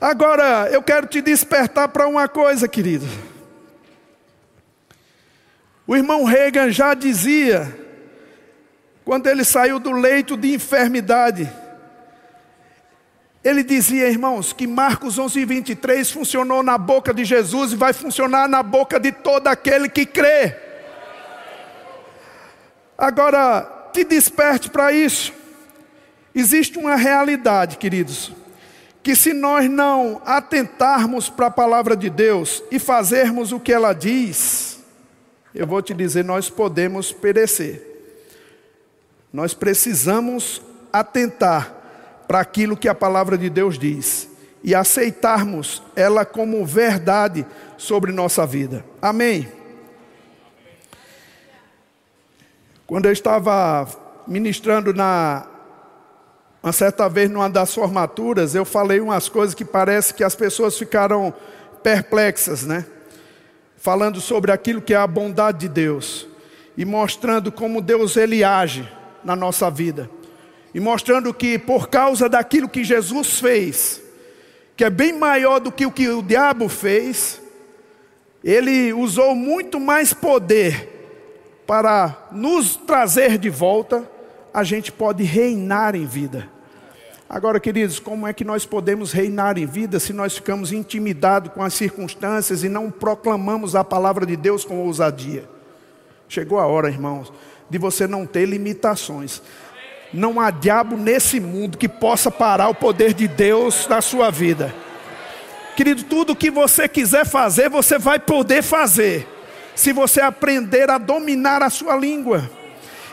[0.00, 3.06] Agora, eu quero te despertar para uma coisa, querido.
[5.86, 7.76] O irmão Reagan já dizia,
[9.04, 11.50] quando ele saiu do leito de enfermidade,
[13.44, 18.48] Ele dizia, irmãos, que Marcos 11, 23 funcionou na boca de Jesus e vai funcionar
[18.48, 20.56] na boca de todo aquele que crê.
[22.96, 25.32] Agora, te desperte para isso.
[26.32, 28.30] Existe uma realidade, queridos,
[29.02, 33.92] que se nós não atentarmos para a palavra de Deus e fazermos o que ela
[33.92, 34.71] diz,
[35.54, 37.90] eu vou te dizer, nós podemos perecer.
[39.32, 41.74] Nós precisamos atentar
[42.26, 44.28] para aquilo que a palavra de Deus diz
[44.64, 47.44] e aceitarmos ela como verdade
[47.76, 48.84] sobre nossa vida.
[49.00, 49.50] Amém.
[52.86, 53.88] Quando eu estava
[54.26, 55.46] ministrando na
[56.62, 60.78] uma certa vez numa das formaturas, eu falei umas coisas que parece que as pessoas
[60.78, 61.34] ficaram
[61.82, 62.86] perplexas, né?
[63.82, 66.28] Falando sobre aquilo que é a bondade de Deus
[66.76, 68.88] e mostrando como Deus ele age
[69.24, 70.08] na nossa vida
[70.72, 74.00] e mostrando que por causa daquilo que Jesus fez,
[74.76, 77.42] que é bem maior do que o que o diabo fez,
[78.44, 80.88] ele usou muito mais poder
[81.66, 84.08] para nos trazer de volta,
[84.54, 86.48] a gente pode reinar em vida.
[87.32, 91.62] Agora, queridos, como é que nós podemos reinar em vida se nós ficamos intimidados com
[91.62, 95.48] as circunstâncias e não proclamamos a palavra de Deus com ousadia?
[96.28, 97.32] Chegou a hora, irmãos,
[97.70, 99.40] de você não ter limitações.
[100.12, 104.74] Não há diabo nesse mundo que possa parar o poder de Deus na sua vida.
[105.74, 109.26] Querido, tudo que você quiser fazer, você vai poder fazer.
[109.74, 112.50] Se você aprender a dominar a sua língua.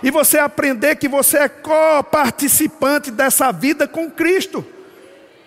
[0.01, 4.65] E você aprender que você é co-participante dessa vida com Cristo.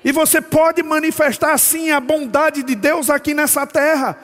[0.05, 4.19] E você pode manifestar assim a bondade de Deus aqui nessa terra.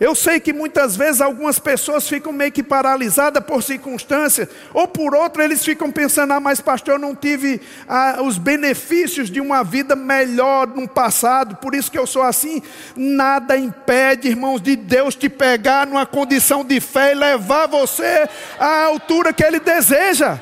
[0.00, 5.14] Eu sei que muitas vezes algumas pessoas ficam meio que paralisadas por circunstâncias, ou por
[5.14, 9.62] outra eles ficam pensando: ah, mas pastor, eu não tive ah, os benefícios de uma
[9.62, 12.60] vida melhor no passado, por isso que eu sou assim.
[12.96, 18.28] Nada impede, irmãos, de Deus te pegar numa condição de fé e levar você
[18.58, 20.40] à altura que Ele deseja.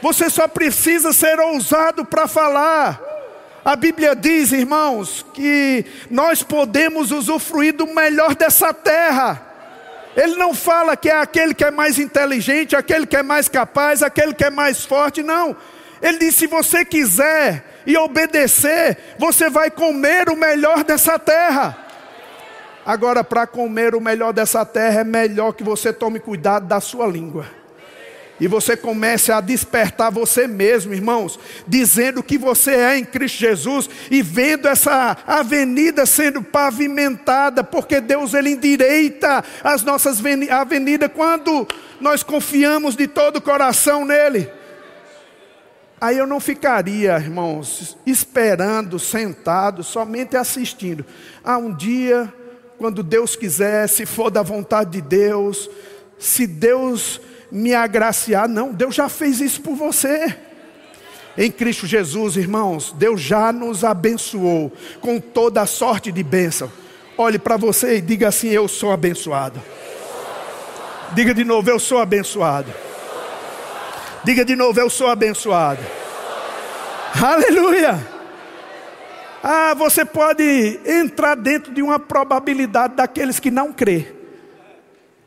[0.00, 3.07] Você só precisa ser ousado para falar.
[3.68, 9.42] A Bíblia diz, irmãos, que nós podemos usufruir do melhor dessa terra.
[10.16, 14.02] Ele não fala que é aquele que é mais inteligente, aquele que é mais capaz,
[14.02, 15.54] aquele que é mais forte, não.
[16.00, 21.76] Ele diz: se você quiser e obedecer, você vai comer o melhor dessa terra.
[22.86, 27.06] Agora, para comer o melhor dessa terra, é melhor que você tome cuidado da sua
[27.06, 27.57] língua
[28.40, 33.90] e você comece a despertar você mesmo, irmãos, dizendo que você é em Cristo Jesus
[34.10, 41.66] e vendo essa avenida sendo pavimentada, porque Deus ele endireita as nossas avenidas quando
[42.00, 44.48] nós confiamos de todo o coração nele.
[46.00, 51.04] Aí eu não ficaria, irmãos, esperando, sentado, somente assistindo.
[51.42, 52.32] Ah, um dia,
[52.78, 55.68] quando Deus quiser, se for da vontade de Deus,
[56.16, 57.20] se Deus
[57.50, 58.48] me agraciar.
[58.48, 60.36] Não, Deus já fez isso por você.
[61.36, 66.70] Em Cristo Jesus, irmãos, Deus já nos abençoou com toda a sorte de bênção.
[67.16, 69.62] Olhe para você e diga assim: Eu sou abençoado.
[71.12, 72.72] Diga de novo: Eu sou abençoado.
[74.24, 75.80] Diga de novo: Eu sou abençoado.
[77.22, 78.04] Aleluia.
[79.42, 84.17] Ah, você pode entrar dentro de uma probabilidade daqueles que não crê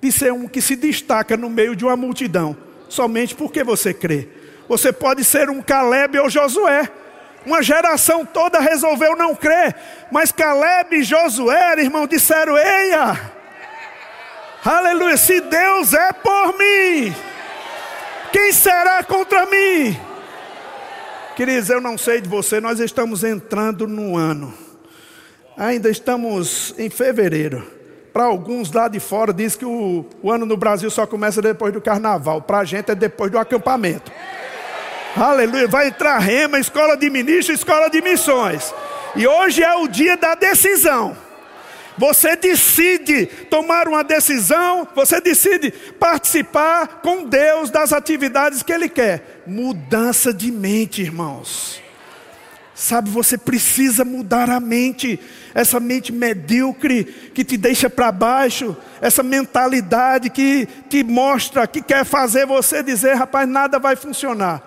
[0.02, 2.58] de ser um que se destaca no meio de uma multidão,
[2.90, 4.28] somente porque você crê.
[4.68, 6.90] Você pode ser um Caleb ou Josué.
[7.46, 9.76] Uma geração toda resolveu não crer,
[10.12, 13.20] mas Caleb e Josué, irmão, disseram: Eia,
[14.64, 17.16] aleluia, se Deus é por mim,
[18.32, 20.00] quem será contra mim?
[21.36, 24.54] Queridos, eu não sei de você, nós estamos entrando no ano,
[25.58, 27.81] ainda estamos em fevereiro.
[28.14, 31.74] Para alguns lá de fora diz que o, o ano no Brasil só começa depois
[31.74, 32.42] do carnaval.
[32.42, 34.12] Para a gente é depois do acampamento.
[35.16, 35.68] Aleluia.
[35.68, 38.74] Vai entrar rema, escola de ministros, escola de missões.
[39.16, 41.16] E hoje é o dia da decisão.
[41.98, 49.44] Você decide tomar uma decisão, você decide participar com Deus das atividades que Ele quer.
[49.46, 51.82] Mudança de mente, irmãos.
[52.74, 55.20] Sabe, você precisa mudar a mente
[55.54, 62.06] essa mente medíocre que te deixa para baixo, essa mentalidade que te mostra, que quer
[62.06, 64.62] fazer você dizer, rapaz, nada vai funcionar.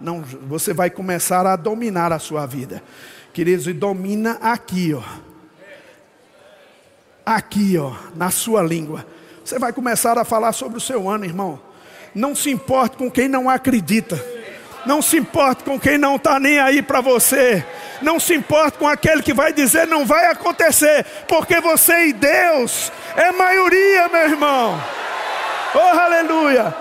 [0.00, 2.82] Não, você vai começar a dominar a sua vida.
[3.32, 5.02] Queridos, e domina aqui, ó.
[7.24, 9.06] Aqui, ó, na sua língua.
[9.44, 11.60] Você vai começar a falar sobre o seu ano, irmão.
[12.14, 14.39] Não se importe com quem não acredita.
[14.86, 17.64] Não se importe com quem não está nem aí para você.
[18.00, 22.90] Não se importe com aquele que vai dizer não vai acontecer, porque você e Deus
[23.16, 24.82] é maioria, meu irmão.
[25.74, 26.74] Oh, aleluia!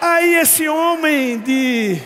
[0.00, 2.00] Aí esse homem de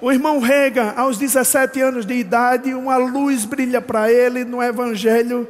[0.00, 5.48] o irmão Rega, aos 17 anos de idade, uma luz brilha para ele no Evangelho.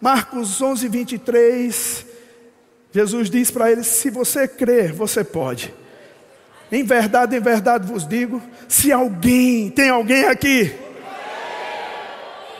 [0.00, 2.06] Marcos 11, 23.
[2.92, 5.74] Jesus diz para ele: Se você crer, você pode.
[6.70, 10.72] Em verdade, em verdade vos digo: se alguém, tem alguém aqui?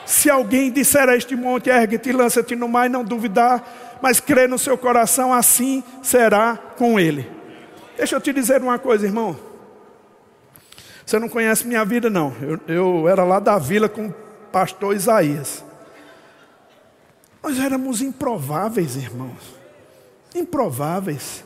[0.05, 4.49] Se alguém disser a este monte, ergue-te lança-te no mar, e não duvidar, mas crê
[4.49, 7.31] no seu coração, assim será com ele.
[7.97, 9.39] Deixa eu te dizer uma coisa, irmão.
[11.07, 12.35] Você não conhece minha vida, não.
[12.41, 14.15] Eu, eu era lá da vila com o
[14.51, 15.65] pastor Isaías.
[17.43, 19.55] Nós éramos improváveis, irmãos.
[20.35, 21.45] Improváveis.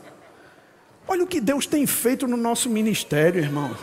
[1.07, 3.77] Olha o que Deus tem feito no nosso ministério, irmãos.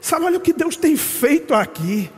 [0.00, 2.10] Sabe, olha o que Deus tem feito aqui.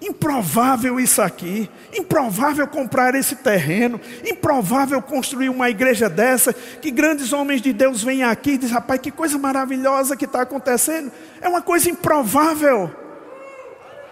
[0.00, 7.60] Improvável isso aqui, improvável comprar esse terreno, improvável construir uma igreja dessa, que grandes homens
[7.60, 11.10] de Deus vêm aqui e dizem, rapaz, que coisa maravilhosa que está acontecendo.
[11.40, 12.94] É uma coisa improvável.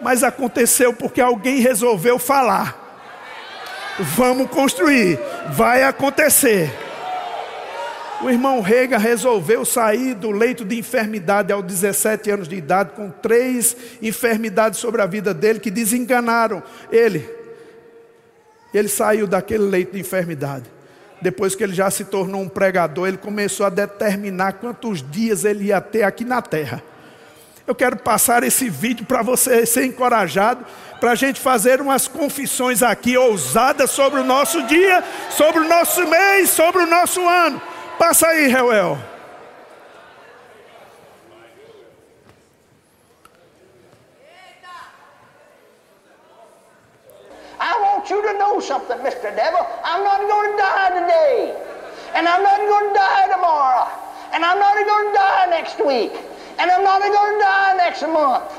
[0.01, 2.83] Mas aconteceu porque alguém resolveu falar.
[3.99, 5.19] Vamos construir,
[5.53, 6.86] vai acontecer.
[8.23, 13.11] O irmão Rega resolveu sair do leito de enfermidade aos 17 anos de idade, com
[13.11, 17.29] três enfermidades sobre a vida dele que desenganaram ele.
[18.73, 20.65] Ele saiu daquele leito de enfermidade.
[21.21, 25.67] Depois que ele já se tornou um pregador, ele começou a determinar quantos dias ele
[25.67, 26.83] ia ter aqui na terra.
[27.67, 30.65] Eu quero passar esse vídeo para você ser encorajado,
[31.01, 36.07] para a gente fazer umas confissões aqui ousadas sobre o nosso dia, sobre o nosso
[36.07, 37.61] mês, sobre o nosso ano.
[37.99, 38.99] Passa aí, Reuel.
[47.59, 49.35] I want you to know something, Mr.
[49.35, 49.67] Devil.
[49.83, 51.57] I'm not going to die today.
[52.15, 53.89] And I'm not going to die tomorrow.
[54.33, 56.13] And I'm not going to die next week.
[56.59, 58.53] And I'm not going to die next month.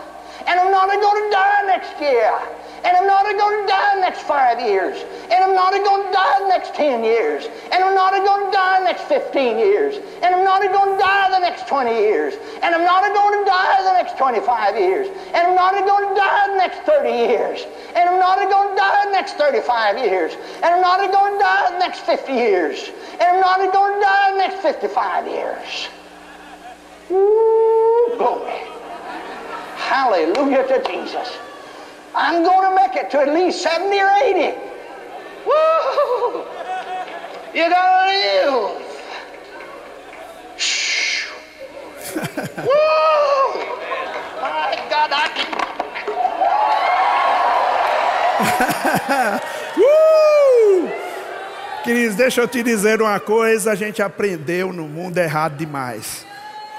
[0.47, 2.56] And I'm not going to die next year.
[2.85, 4.97] And I'm not going to die next five years.
[5.31, 7.45] And I'm not going to die next 10 years.
[7.71, 9.95] And I'm not going to die next 15 years.
[10.21, 12.33] And I'm not going to die the next 20 years.
[12.63, 15.07] And I'm not going to die the next 25 years.
[15.33, 17.65] And I'm not going to die the next 30 years.
[17.95, 20.33] And I'm not going to die the next 35 years.
[20.63, 22.89] And I'm not going to die the next 50 years.
[23.19, 25.89] And I'm not going to die the next 55 years.
[27.11, 28.61] Ooh, glory.
[29.77, 31.46] Hallelujah to Jesus.
[32.19, 34.57] I'm going to make it to at least 70 or 80.
[35.45, 36.45] Woo!
[37.53, 38.81] You gotta live.
[40.57, 41.27] Shh.
[42.15, 42.25] Woo!
[44.41, 45.29] My God, I
[49.09, 49.39] uh!
[51.83, 56.25] Queridos, deixa eu te dizer uma coisa: a gente aprendeu no mundo errado demais.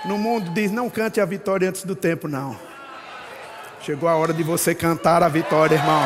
[0.05, 2.68] No mundo diz: não cante a vitória antes do tempo, não.
[3.89, 6.03] Chegou a hora de você cantar a vitória, irmão.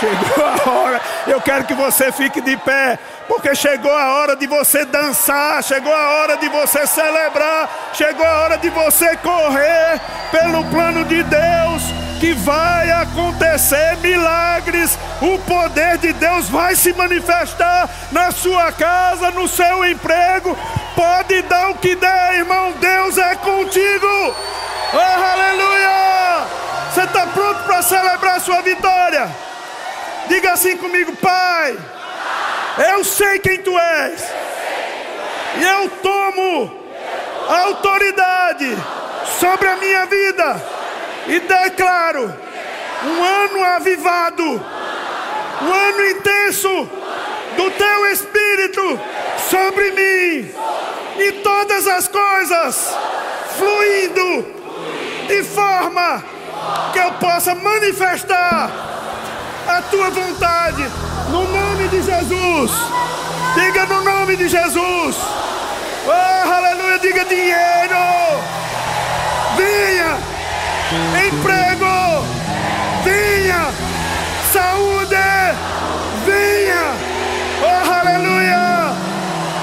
[0.00, 1.00] Chegou a hora.
[1.28, 2.98] Eu quero que você fique de pé,
[3.28, 8.40] porque chegou a hora de você dançar, chegou a hora de você celebrar, chegou a
[8.40, 10.00] hora de você correr
[10.32, 11.82] pelo plano de Deus
[12.18, 14.98] que vai acontecer milagres.
[15.22, 20.58] O poder de Deus vai se manifestar na sua casa, no seu emprego.
[20.96, 22.72] Pode dar o que der, irmão.
[22.80, 24.34] Deus é contigo.
[24.92, 26.25] Oh, aleluia!
[26.96, 29.28] Você está pronto para celebrar sua vitória?
[30.28, 31.76] Diga assim comigo, Pai.
[32.90, 34.24] Eu sei quem tu és.
[35.58, 36.74] E eu tomo
[37.50, 38.74] autoridade
[39.38, 40.62] sobre a minha vida
[41.26, 42.34] e declaro
[43.04, 46.90] um ano avivado, um ano intenso
[47.58, 49.00] do teu Espírito
[49.50, 50.50] sobre mim
[51.18, 52.96] e todas as coisas
[53.58, 54.46] fluindo
[55.28, 56.36] de forma
[56.92, 58.70] que eu possa manifestar
[59.68, 60.86] a tua vontade
[61.30, 62.70] no nome de Jesus.
[63.54, 65.16] Diga no nome de Jesus.
[66.06, 67.96] Oh, aleluia, diga dinheiro.
[69.56, 70.18] Venha.
[71.26, 72.24] Emprego.
[73.02, 73.72] Venha.
[74.52, 75.16] Saúde.
[76.24, 76.94] Venha.
[77.62, 78.92] Oh, aleluia.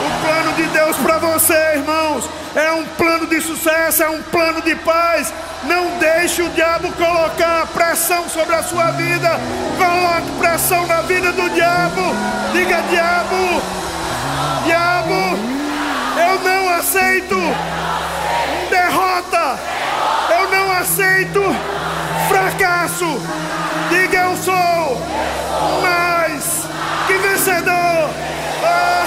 [0.05, 4.61] O plano de Deus para você, irmãos, é um plano de sucesso, é um plano
[4.61, 5.33] de paz.
[5.63, 9.39] Não deixe o diabo colocar pressão sobre a sua vida.
[9.77, 12.01] Coloque pressão na vida do diabo.
[12.51, 13.61] Diga, diabo,
[14.65, 15.39] diabo,
[16.17, 17.35] eu não aceito
[18.69, 19.59] derrota.
[20.29, 21.41] Eu não aceito
[22.93, 23.19] posso.
[23.89, 25.01] Diga eu sou
[25.81, 26.67] mais
[27.07, 28.09] que vencedor.
[28.61, 29.02] Oh,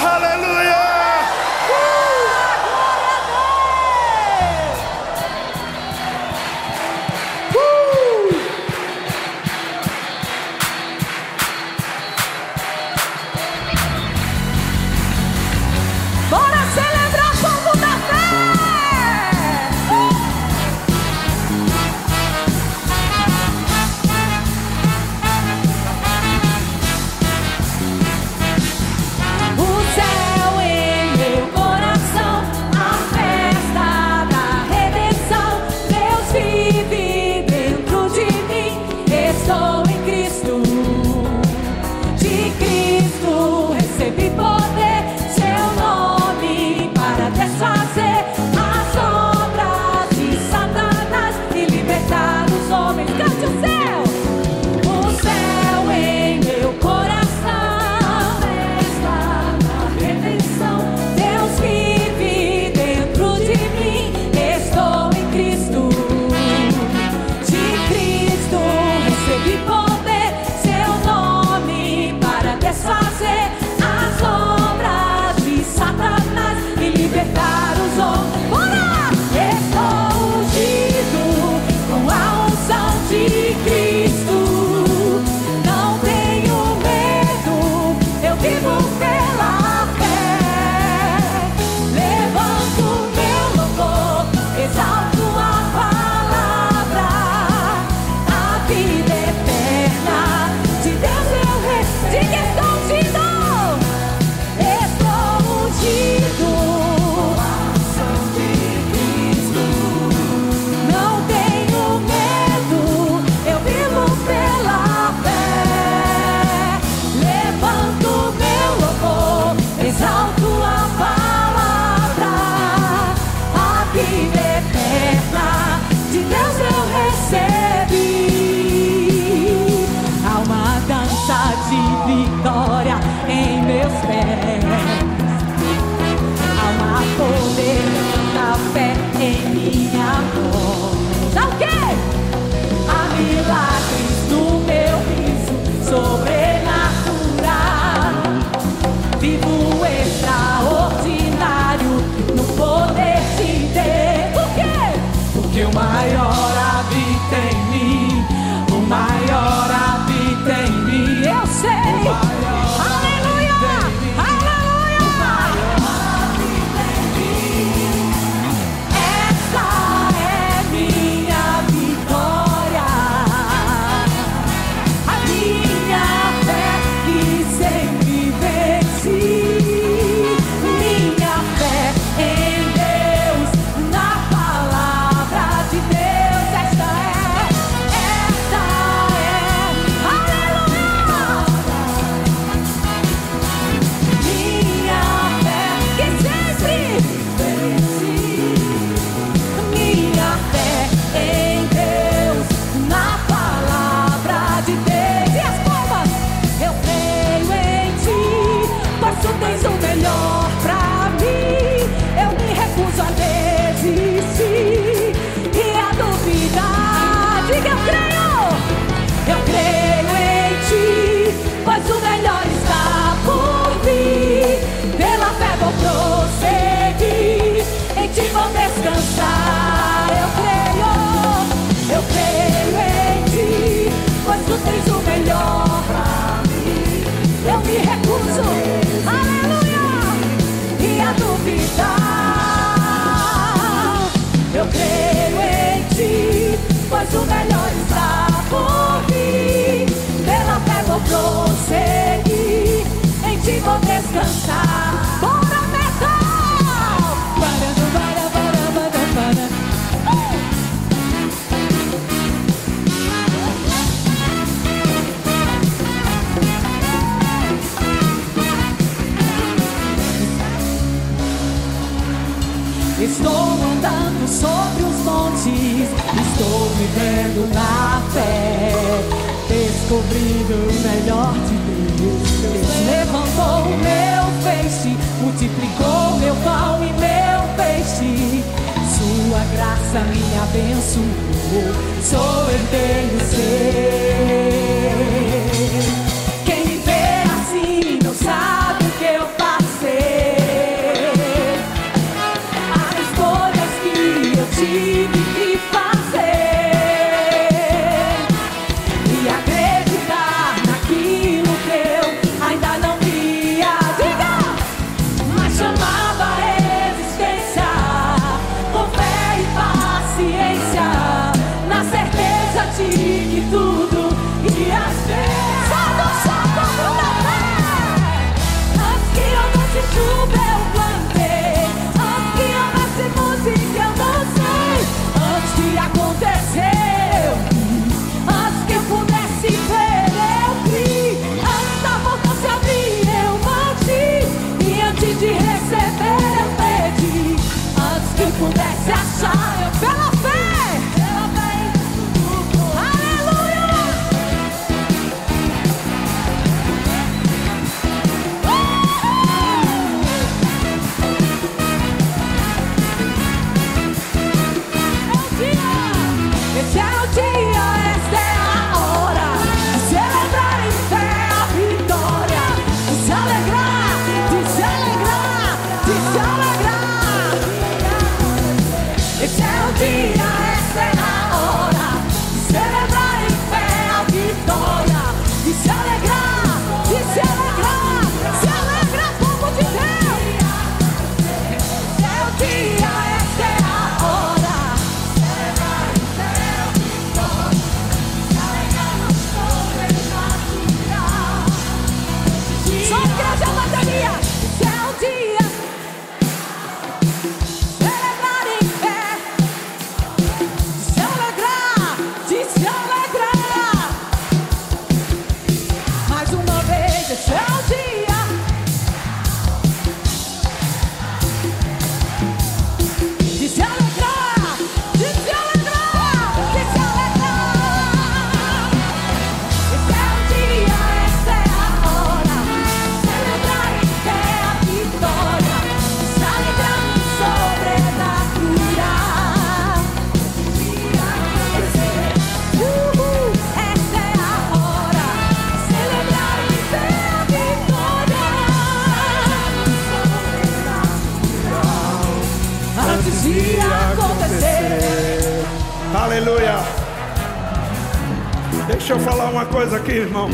[458.87, 460.30] Deixa eu falar uma coisa aqui, irmãos.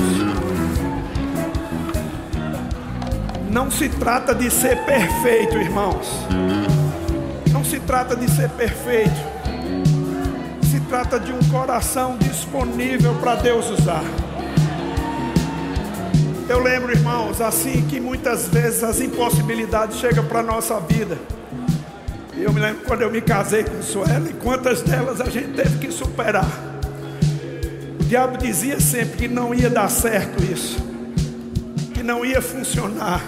[3.50, 6.06] Não se trata de ser perfeito, irmãos.
[7.50, 9.16] Não se trata de ser perfeito.
[10.70, 14.04] Se trata de um coração disponível para Deus usar.
[16.46, 21.16] Eu lembro, irmãos, assim que muitas vezes as impossibilidades chegam para a nossa vida.
[22.36, 25.90] Eu me lembro quando eu me casei com Sueli, quantas delas a gente teve que
[25.90, 26.71] superar.
[28.12, 30.76] Diabo dizia sempre que não ia dar certo isso,
[31.94, 33.22] que não ia funcionar.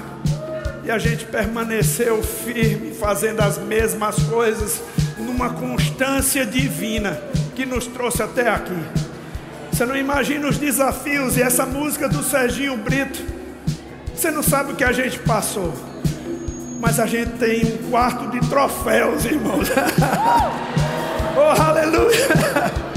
[0.84, 4.82] E a gente permaneceu firme, fazendo as mesmas coisas,
[5.16, 7.18] numa constância divina
[7.56, 8.76] que nos trouxe até aqui.
[9.72, 13.24] Você não imagina os desafios e essa música do Serginho Brito.
[14.14, 15.72] Você não sabe o que a gente passou.
[16.78, 19.66] Mas a gente tem um quarto de troféus, irmãos.
[21.38, 22.93] oh, aleluia!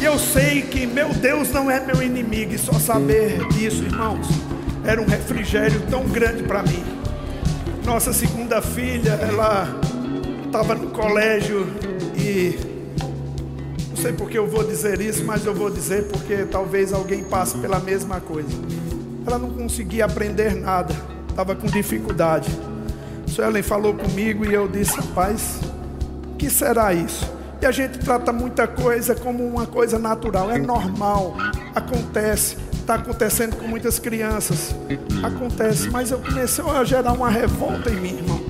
[0.00, 4.26] E eu sei que meu Deus não é meu inimigo, e só saber disso, irmãos,
[4.84, 6.84] era um refrigério tão grande para mim.
[7.84, 9.80] Nossa segunda filha, ela
[10.44, 11.66] estava no colégio
[12.16, 12.58] e
[13.88, 17.56] não sei porque eu vou dizer isso, mas eu vou dizer porque talvez alguém passe
[17.58, 18.48] pela mesma coisa.
[19.26, 20.94] Ela não conseguia aprender nada,
[21.28, 22.50] estava com dificuldade.
[23.26, 25.60] Suelen falou comigo e eu disse, rapaz,
[26.32, 27.35] o que será isso?
[27.60, 31.36] E a gente trata muita coisa como uma coisa natural, é normal,
[31.74, 34.74] acontece, está acontecendo com muitas crianças,
[35.22, 38.40] acontece, mas eu comecei a gerar uma revolta em mim, irmão.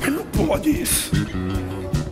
[0.00, 1.12] Mas não pode isso,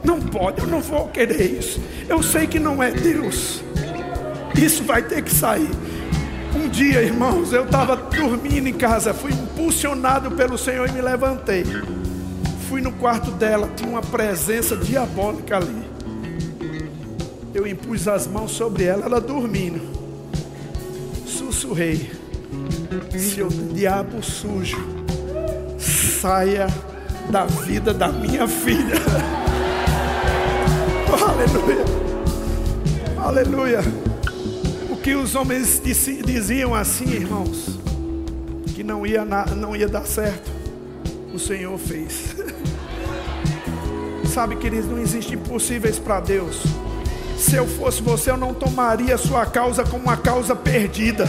[0.05, 1.81] não pode, eu não vou querer isso.
[2.09, 3.63] Eu sei que não é Deus,
[4.55, 5.71] isso vai ter que sair.
[6.55, 11.65] Um dia, irmãos, eu estava dormindo em casa, fui impulsionado pelo Senhor e me levantei.
[12.69, 15.85] Fui no quarto dela, tinha uma presença diabólica ali.
[17.55, 19.81] Eu impus as mãos sobre ela, ela dormindo.
[21.27, 22.11] Sussurrei:
[23.17, 24.79] Seu diabo sujo,
[25.79, 26.67] saia
[27.31, 28.97] da vida da minha filha.
[31.29, 31.85] Aleluia.
[33.19, 33.81] Aleluia.
[34.91, 37.79] O que os homens diziam assim, irmãos,
[38.75, 40.51] que não ia, na- não ia dar certo,
[41.33, 42.36] o Senhor fez.
[44.37, 46.63] Sabe, queridos, não existe impossíveis para Deus.
[47.39, 51.25] Se eu fosse você, eu não tomaria sua causa como uma causa perdida.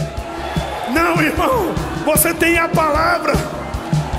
[0.92, 1.72] Não, irmão,
[2.04, 3.32] você tem a palavra,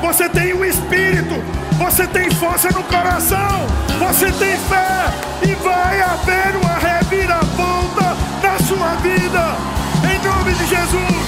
[0.02, 1.36] você tem o Espírito,
[1.78, 3.68] você tem força no coração,
[4.00, 5.06] você tem fé
[5.48, 9.56] e vai haver uma reviravolta na sua vida,
[10.04, 11.28] em nome de Jesus,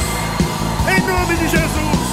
[0.97, 2.07] em nome de Jesus.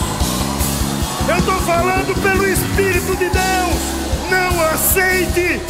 [1.26, 4.07] Eu estou falando pelo Espírito de Deus.
[4.31, 5.61] Não aceite,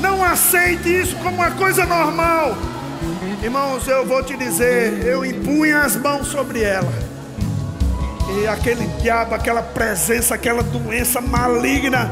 [0.00, 2.56] não aceite isso como uma coisa normal.
[3.42, 6.92] Irmãos, eu vou te dizer, eu impunha as mãos sobre ela.
[8.38, 12.10] E aquele diabo, aquela presença, aquela doença maligna,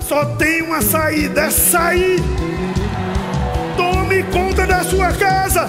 [0.00, 2.22] só tem uma saída: é sair.
[3.76, 5.68] Tome conta da sua casa.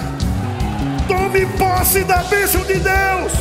[1.06, 3.32] Tome posse da bênção de Deus.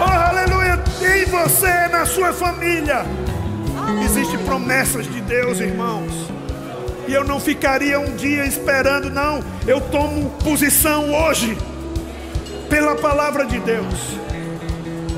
[0.00, 0.82] Oh, aleluia.
[1.00, 3.04] Em você, na sua família.
[4.04, 6.12] Existem promessas de Deus, irmãos.
[7.06, 9.42] E eu não ficaria um dia esperando, não.
[9.66, 11.56] Eu tomo posição hoje,
[12.68, 13.94] pela palavra de Deus.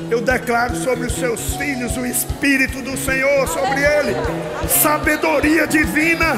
[0.09, 4.15] Eu declaro sobre os seus filhos o Espírito do Senhor sobre ele,
[4.81, 6.37] sabedoria divina,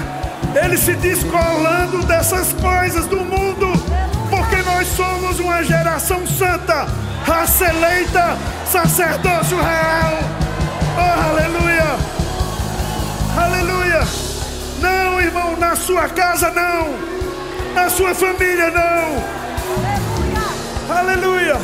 [0.64, 3.68] ele se descolando dessas coisas do mundo,
[4.30, 6.88] porque nós somos uma geração santa,
[7.24, 10.18] raça eleita, sacerdócio real.
[10.98, 12.19] Oh, aleluia!
[13.40, 14.02] Aleluia!
[14.82, 16.90] Não, irmão, na sua casa não,
[17.74, 19.40] na sua família não.
[20.94, 21.56] Aleluia!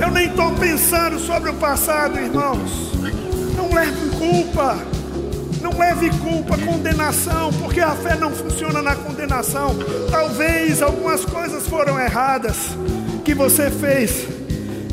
[0.00, 2.92] Eu nem estou pensando sobre o passado, irmãos.
[3.56, 4.78] Não leve culpa.
[5.60, 9.74] Não leve culpa, condenação, porque a fé não funciona na condenação.
[10.10, 12.56] Talvez algumas coisas foram erradas
[13.24, 14.28] que você fez,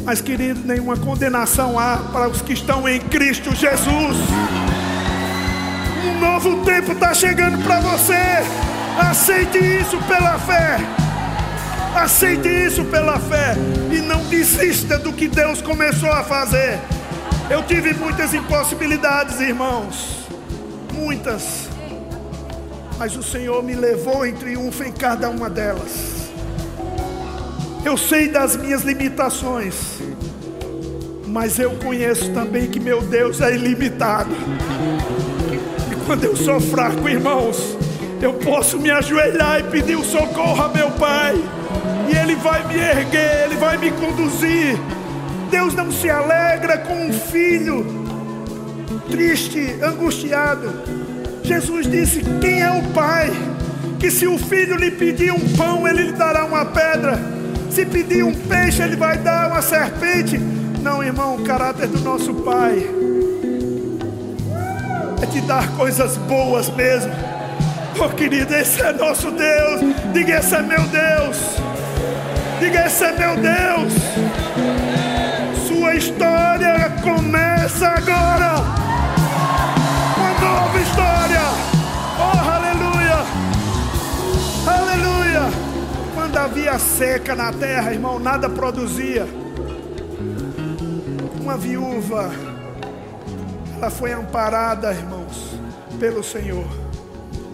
[0.04, 4.18] mas querido, nenhuma condenação há para os que estão em Cristo Jesus.
[6.14, 8.14] Um novo tempo está chegando para você.
[9.00, 10.78] Aceite isso pela fé.
[11.96, 13.56] Aceite isso pela fé
[13.92, 16.80] e não desista do que Deus começou a fazer.
[17.50, 20.28] Eu tive muitas impossibilidades, irmãos,
[20.94, 21.70] muitas,
[22.98, 26.32] mas o Senhor me levou em triunfo em cada uma delas.
[27.84, 29.76] Eu sei das minhas limitações,
[31.28, 34.36] mas eu conheço também que meu Deus é ilimitado.
[36.06, 37.78] Quando eu sou fraco, irmãos,
[38.22, 41.34] eu posso me ajoelhar e pedir o socorro a meu Pai.
[42.10, 44.78] E Ele vai me erguer, Ele vai me conduzir.
[45.50, 47.86] Deus não se alegra com um filho
[49.10, 50.74] triste, angustiado.
[51.42, 53.32] Jesus disse: Quem é o Pai?
[53.98, 57.18] Que se o filho lhe pedir um pão, ele lhe dará uma pedra.
[57.70, 60.38] Se pedir um peixe, ele vai dar uma serpente.
[60.82, 63.04] Não, irmão, o caráter do nosso Pai
[65.24, 67.14] é te dar coisas boas mesmo.
[67.98, 69.80] Oh, querido, esse é nosso Deus.
[70.12, 71.38] Diga, esse é meu Deus.
[72.60, 73.94] Diga, esse é meu Deus.
[75.66, 78.56] Sua história começa agora.
[80.18, 81.42] Uma nova história.
[82.20, 83.24] Oh, aleluia.
[84.68, 85.54] Aleluia.
[86.14, 89.26] Quando havia seca na terra, irmão, nada produzia.
[91.40, 92.30] Uma viúva,
[93.84, 95.60] ela foi amparada, irmãos,
[96.00, 96.66] pelo Senhor.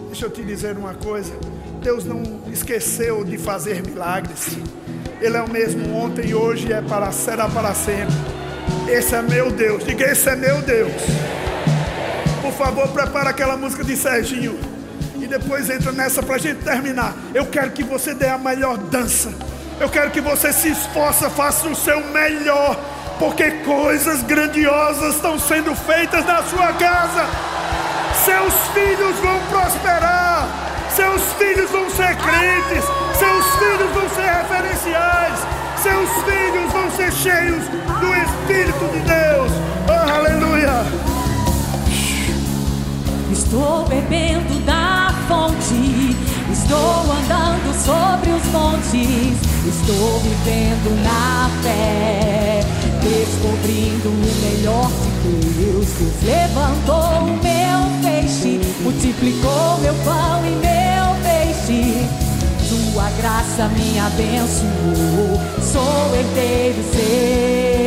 [0.06, 1.32] Deixa eu te dizer uma coisa:
[1.82, 2.22] Deus não
[2.52, 4.56] esqueceu de fazer milagres.
[5.20, 8.14] Ele é o mesmo ontem e hoje é para será para sempre.
[8.88, 9.84] Esse é meu Deus.
[9.84, 10.92] Diga, esse é meu Deus.
[12.40, 14.56] Por favor, prepara aquela música de Serginho
[15.20, 17.12] e depois entra nessa para a gente terminar.
[17.34, 19.34] Eu quero que você dê a melhor dança.
[19.80, 22.78] Eu quero que você se esforça, faça o seu melhor,
[23.20, 27.26] porque coisas grandiosas estão sendo feitas na sua casa.
[28.24, 30.48] Seus filhos vão prosperar.
[30.88, 32.84] Seus filhos vão ser crentes.
[33.18, 35.38] Seus filhos vão ser referenciais.
[35.76, 37.64] Seus filhos vão ser cheios
[38.00, 39.52] do Espírito de Deus.
[39.86, 41.10] Oh, aleluia.
[43.30, 46.16] Estou bebendo da fonte,
[46.52, 52.60] estou andando sobre os montes, estou vivendo na fé,
[53.00, 55.50] descobrindo o melhor de Deus.
[55.60, 62.08] Deus levantou o meu peixe, multiplicou meu pão e meu peixe.
[62.68, 67.79] Sua graça me abençoou, sou herdeiro seu.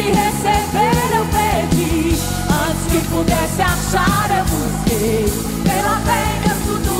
[0.00, 2.16] De receber eu pedi,
[2.48, 5.28] antes que pudesse achar eu busquei.
[5.62, 6.94] Pela fé em Deus tudo.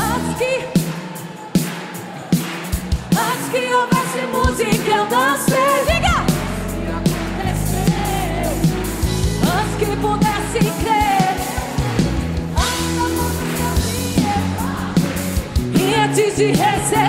[0.00, 0.54] Antes que
[3.14, 6.18] Antes que houvesse música eu dancei Diga!
[9.52, 11.34] Antes que pudesse crer
[12.56, 13.68] Antes música
[15.74, 17.01] me E antes de receber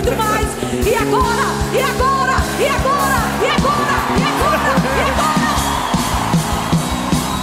[0.00, 0.46] muito mais.
[0.86, 1.44] E agora?
[1.74, 2.36] E agora?
[2.58, 3.20] E agora?
[3.38, 3.98] E agora?
[4.16, 4.70] E agora?
[4.96, 5.50] E agora?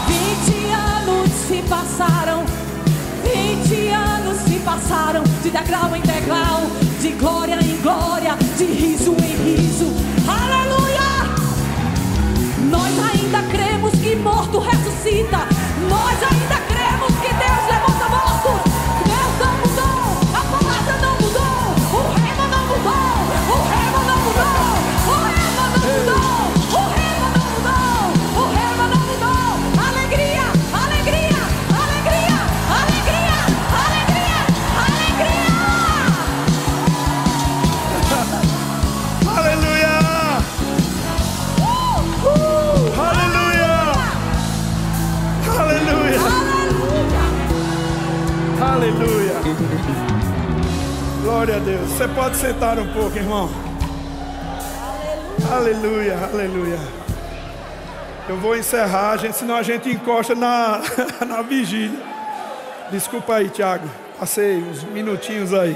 [0.07, 2.45] 20 anos se passaram,
[3.23, 6.61] 20 anos se passaram, de degrau em degrau,
[6.99, 9.93] de glória em glória, de riso em riso.
[10.27, 11.27] Aleluia!
[12.71, 15.56] Nós ainda cremos que morto ressuscita.
[51.47, 51.91] Glória a Deus.
[51.91, 53.49] Você pode sentar um pouco, irmão.
[55.49, 56.77] Aleluia, aleluia.
[58.27, 60.81] Eu vou encerrar, gente, senão a gente encosta na,
[61.25, 61.97] na vigília.
[62.91, 63.89] Desculpa aí, Tiago.
[64.19, 65.73] Passei uns minutinhos aí.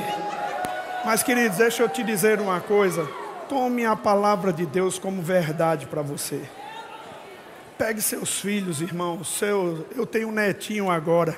[1.05, 3.07] Mas, queridos, deixa eu te dizer uma coisa.
[3.47, 6.41] Tome a palavra de Deus como verdade para você.
[7.77, 9.37] Pegue seus filhos, irmãos.
[9.39, 11.33] Seu, eu tenho um netinho agora.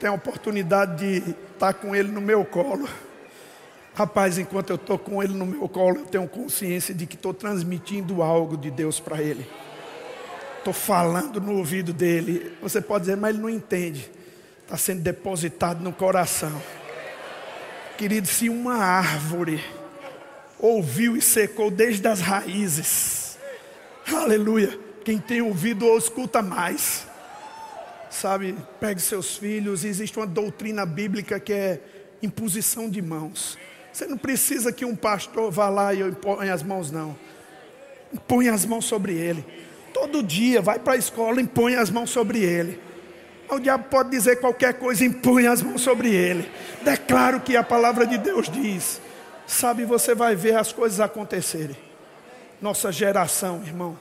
[0.00, 2.88] Tenho a oportunidade de estar com ele no meu colo.
[3.94, 7.32] Rapaz, enquanto eu estou com ele no meu colo, eu tenho consciência de que estou
[7.32, 9.46] transmitindo algo de Deus para ele.
[10.58, 12.56] Estou falando no ouvido dele.
[12.60, 14.10] Você pode dizer, mas ele não entende.
[14.62, 16.60] Está sendo depositado no coração.
[17.96, 19.62] Querido, se uma árvore
[20.58, 23.38] ouviu e secou desde as raízes,
[24.12, 24.76] aleluia.
[25.04, 27.06] Quem tem ouvido ou escuta mais.
[28.12, 29.84] Sabe, pegue seus filhos.
[29.84, 31.80] Existe uma doutrina bíblica que é
[32.22, 33.56] imposição de mãos.
[33.90, 37.16] Você não precisa que um pastor vá lá e imponha as mãos, não.
[38.12, 39.42] Impõe as mãos sobre ele.
[39.94, 42.78] Todo dia vai para a escola, impõe as mãos sobre ele.
[43.48, 46.50] O diabo pode dizer qualquer coisa, impõe as mãos sobre ele.
[46.82, 49.00] Declaro que a palavra de Deus diz.
[49.46, 51.76] Sabe, você vai ver as coisas acontecerem.
[52.60, 53.98] Nossa geração, irmão,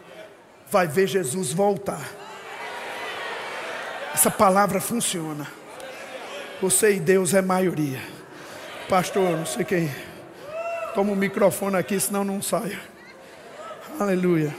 [0.69, 2.30] vai ver Jesus voltar.
[4.13, 5.47] Essa palavra funciona.
[6.61, 8.01] Você e Deus é maioria.
[8.87, 9.91] Pastor, não sei quem.
[10.93, 12.79] Toma o microfone aqui, senão não saia.
[13.99, 14.53] Aleluia.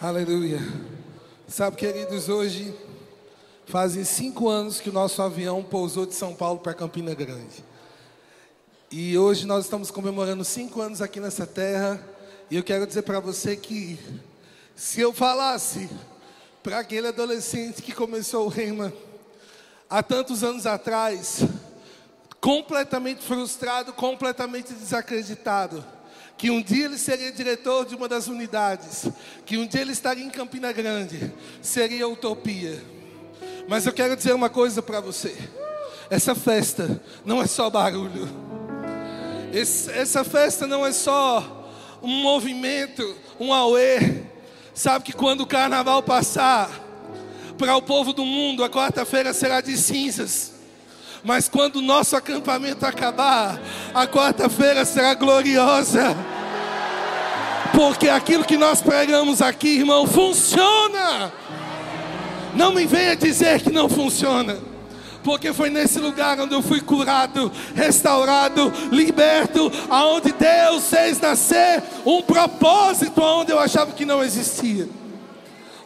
[0.00, 0.60] Aleluia.
[1.48, 2.74] Sabe, queridos, hoje
[3.66, 7.64] fazem cinco anos que o nosso avião pousou de São Paulo para Campina Grande.
[8.96, 12.00] E hoje nós estamos comemorando cinco anos aqui nessa terra.
[12.48, 13.98] E eu quero dizer para você que
[14.76, 15.90] se eu falasse
[16.62, 18.92] para aquele adolescente que começou o rema
[19.90, 21.40] há tantos anos atrás,
[22.40, 25.84] completamente frustrado, completamente desacreditado,
[26.38, 29.08] que um dia ele seria diretor de uma das unidades,
[29.44, 32.80] que um dia ele estaria em Campina Grande, seria utopia.
[33.66, 35.36] Mas eu quero dizer uma coisa para você:
[36.08, 38.54] essa festa não é só barulho,
[39.54, 41.70] Esse, essa festa não é só
[42.02, 44.22] um movimento, um auê.
[44.74, 46.68] Sabe que quando o carnaval passar,
[47.56, 50.54] para o povo do mundo, a quarta-feira será de cinzas.
[51.22, 53.60] Mas quando o nosso acampamento acabar,
[53.94, 56.16] a quarta-feira será gloriosa.
[57.72, 61.32] Porque aquilo que nós pregamos aqui, irmão, funciona.
[62.56, 64.73] Não me venha dizer que não funciona.
[65.24, 72.22] Porque foi nesse lugar onde eu fui curado, restaurado, liberto, aonde Deus fez nascer um
[72.22, 74.86] propósito onde eu achava que não existia.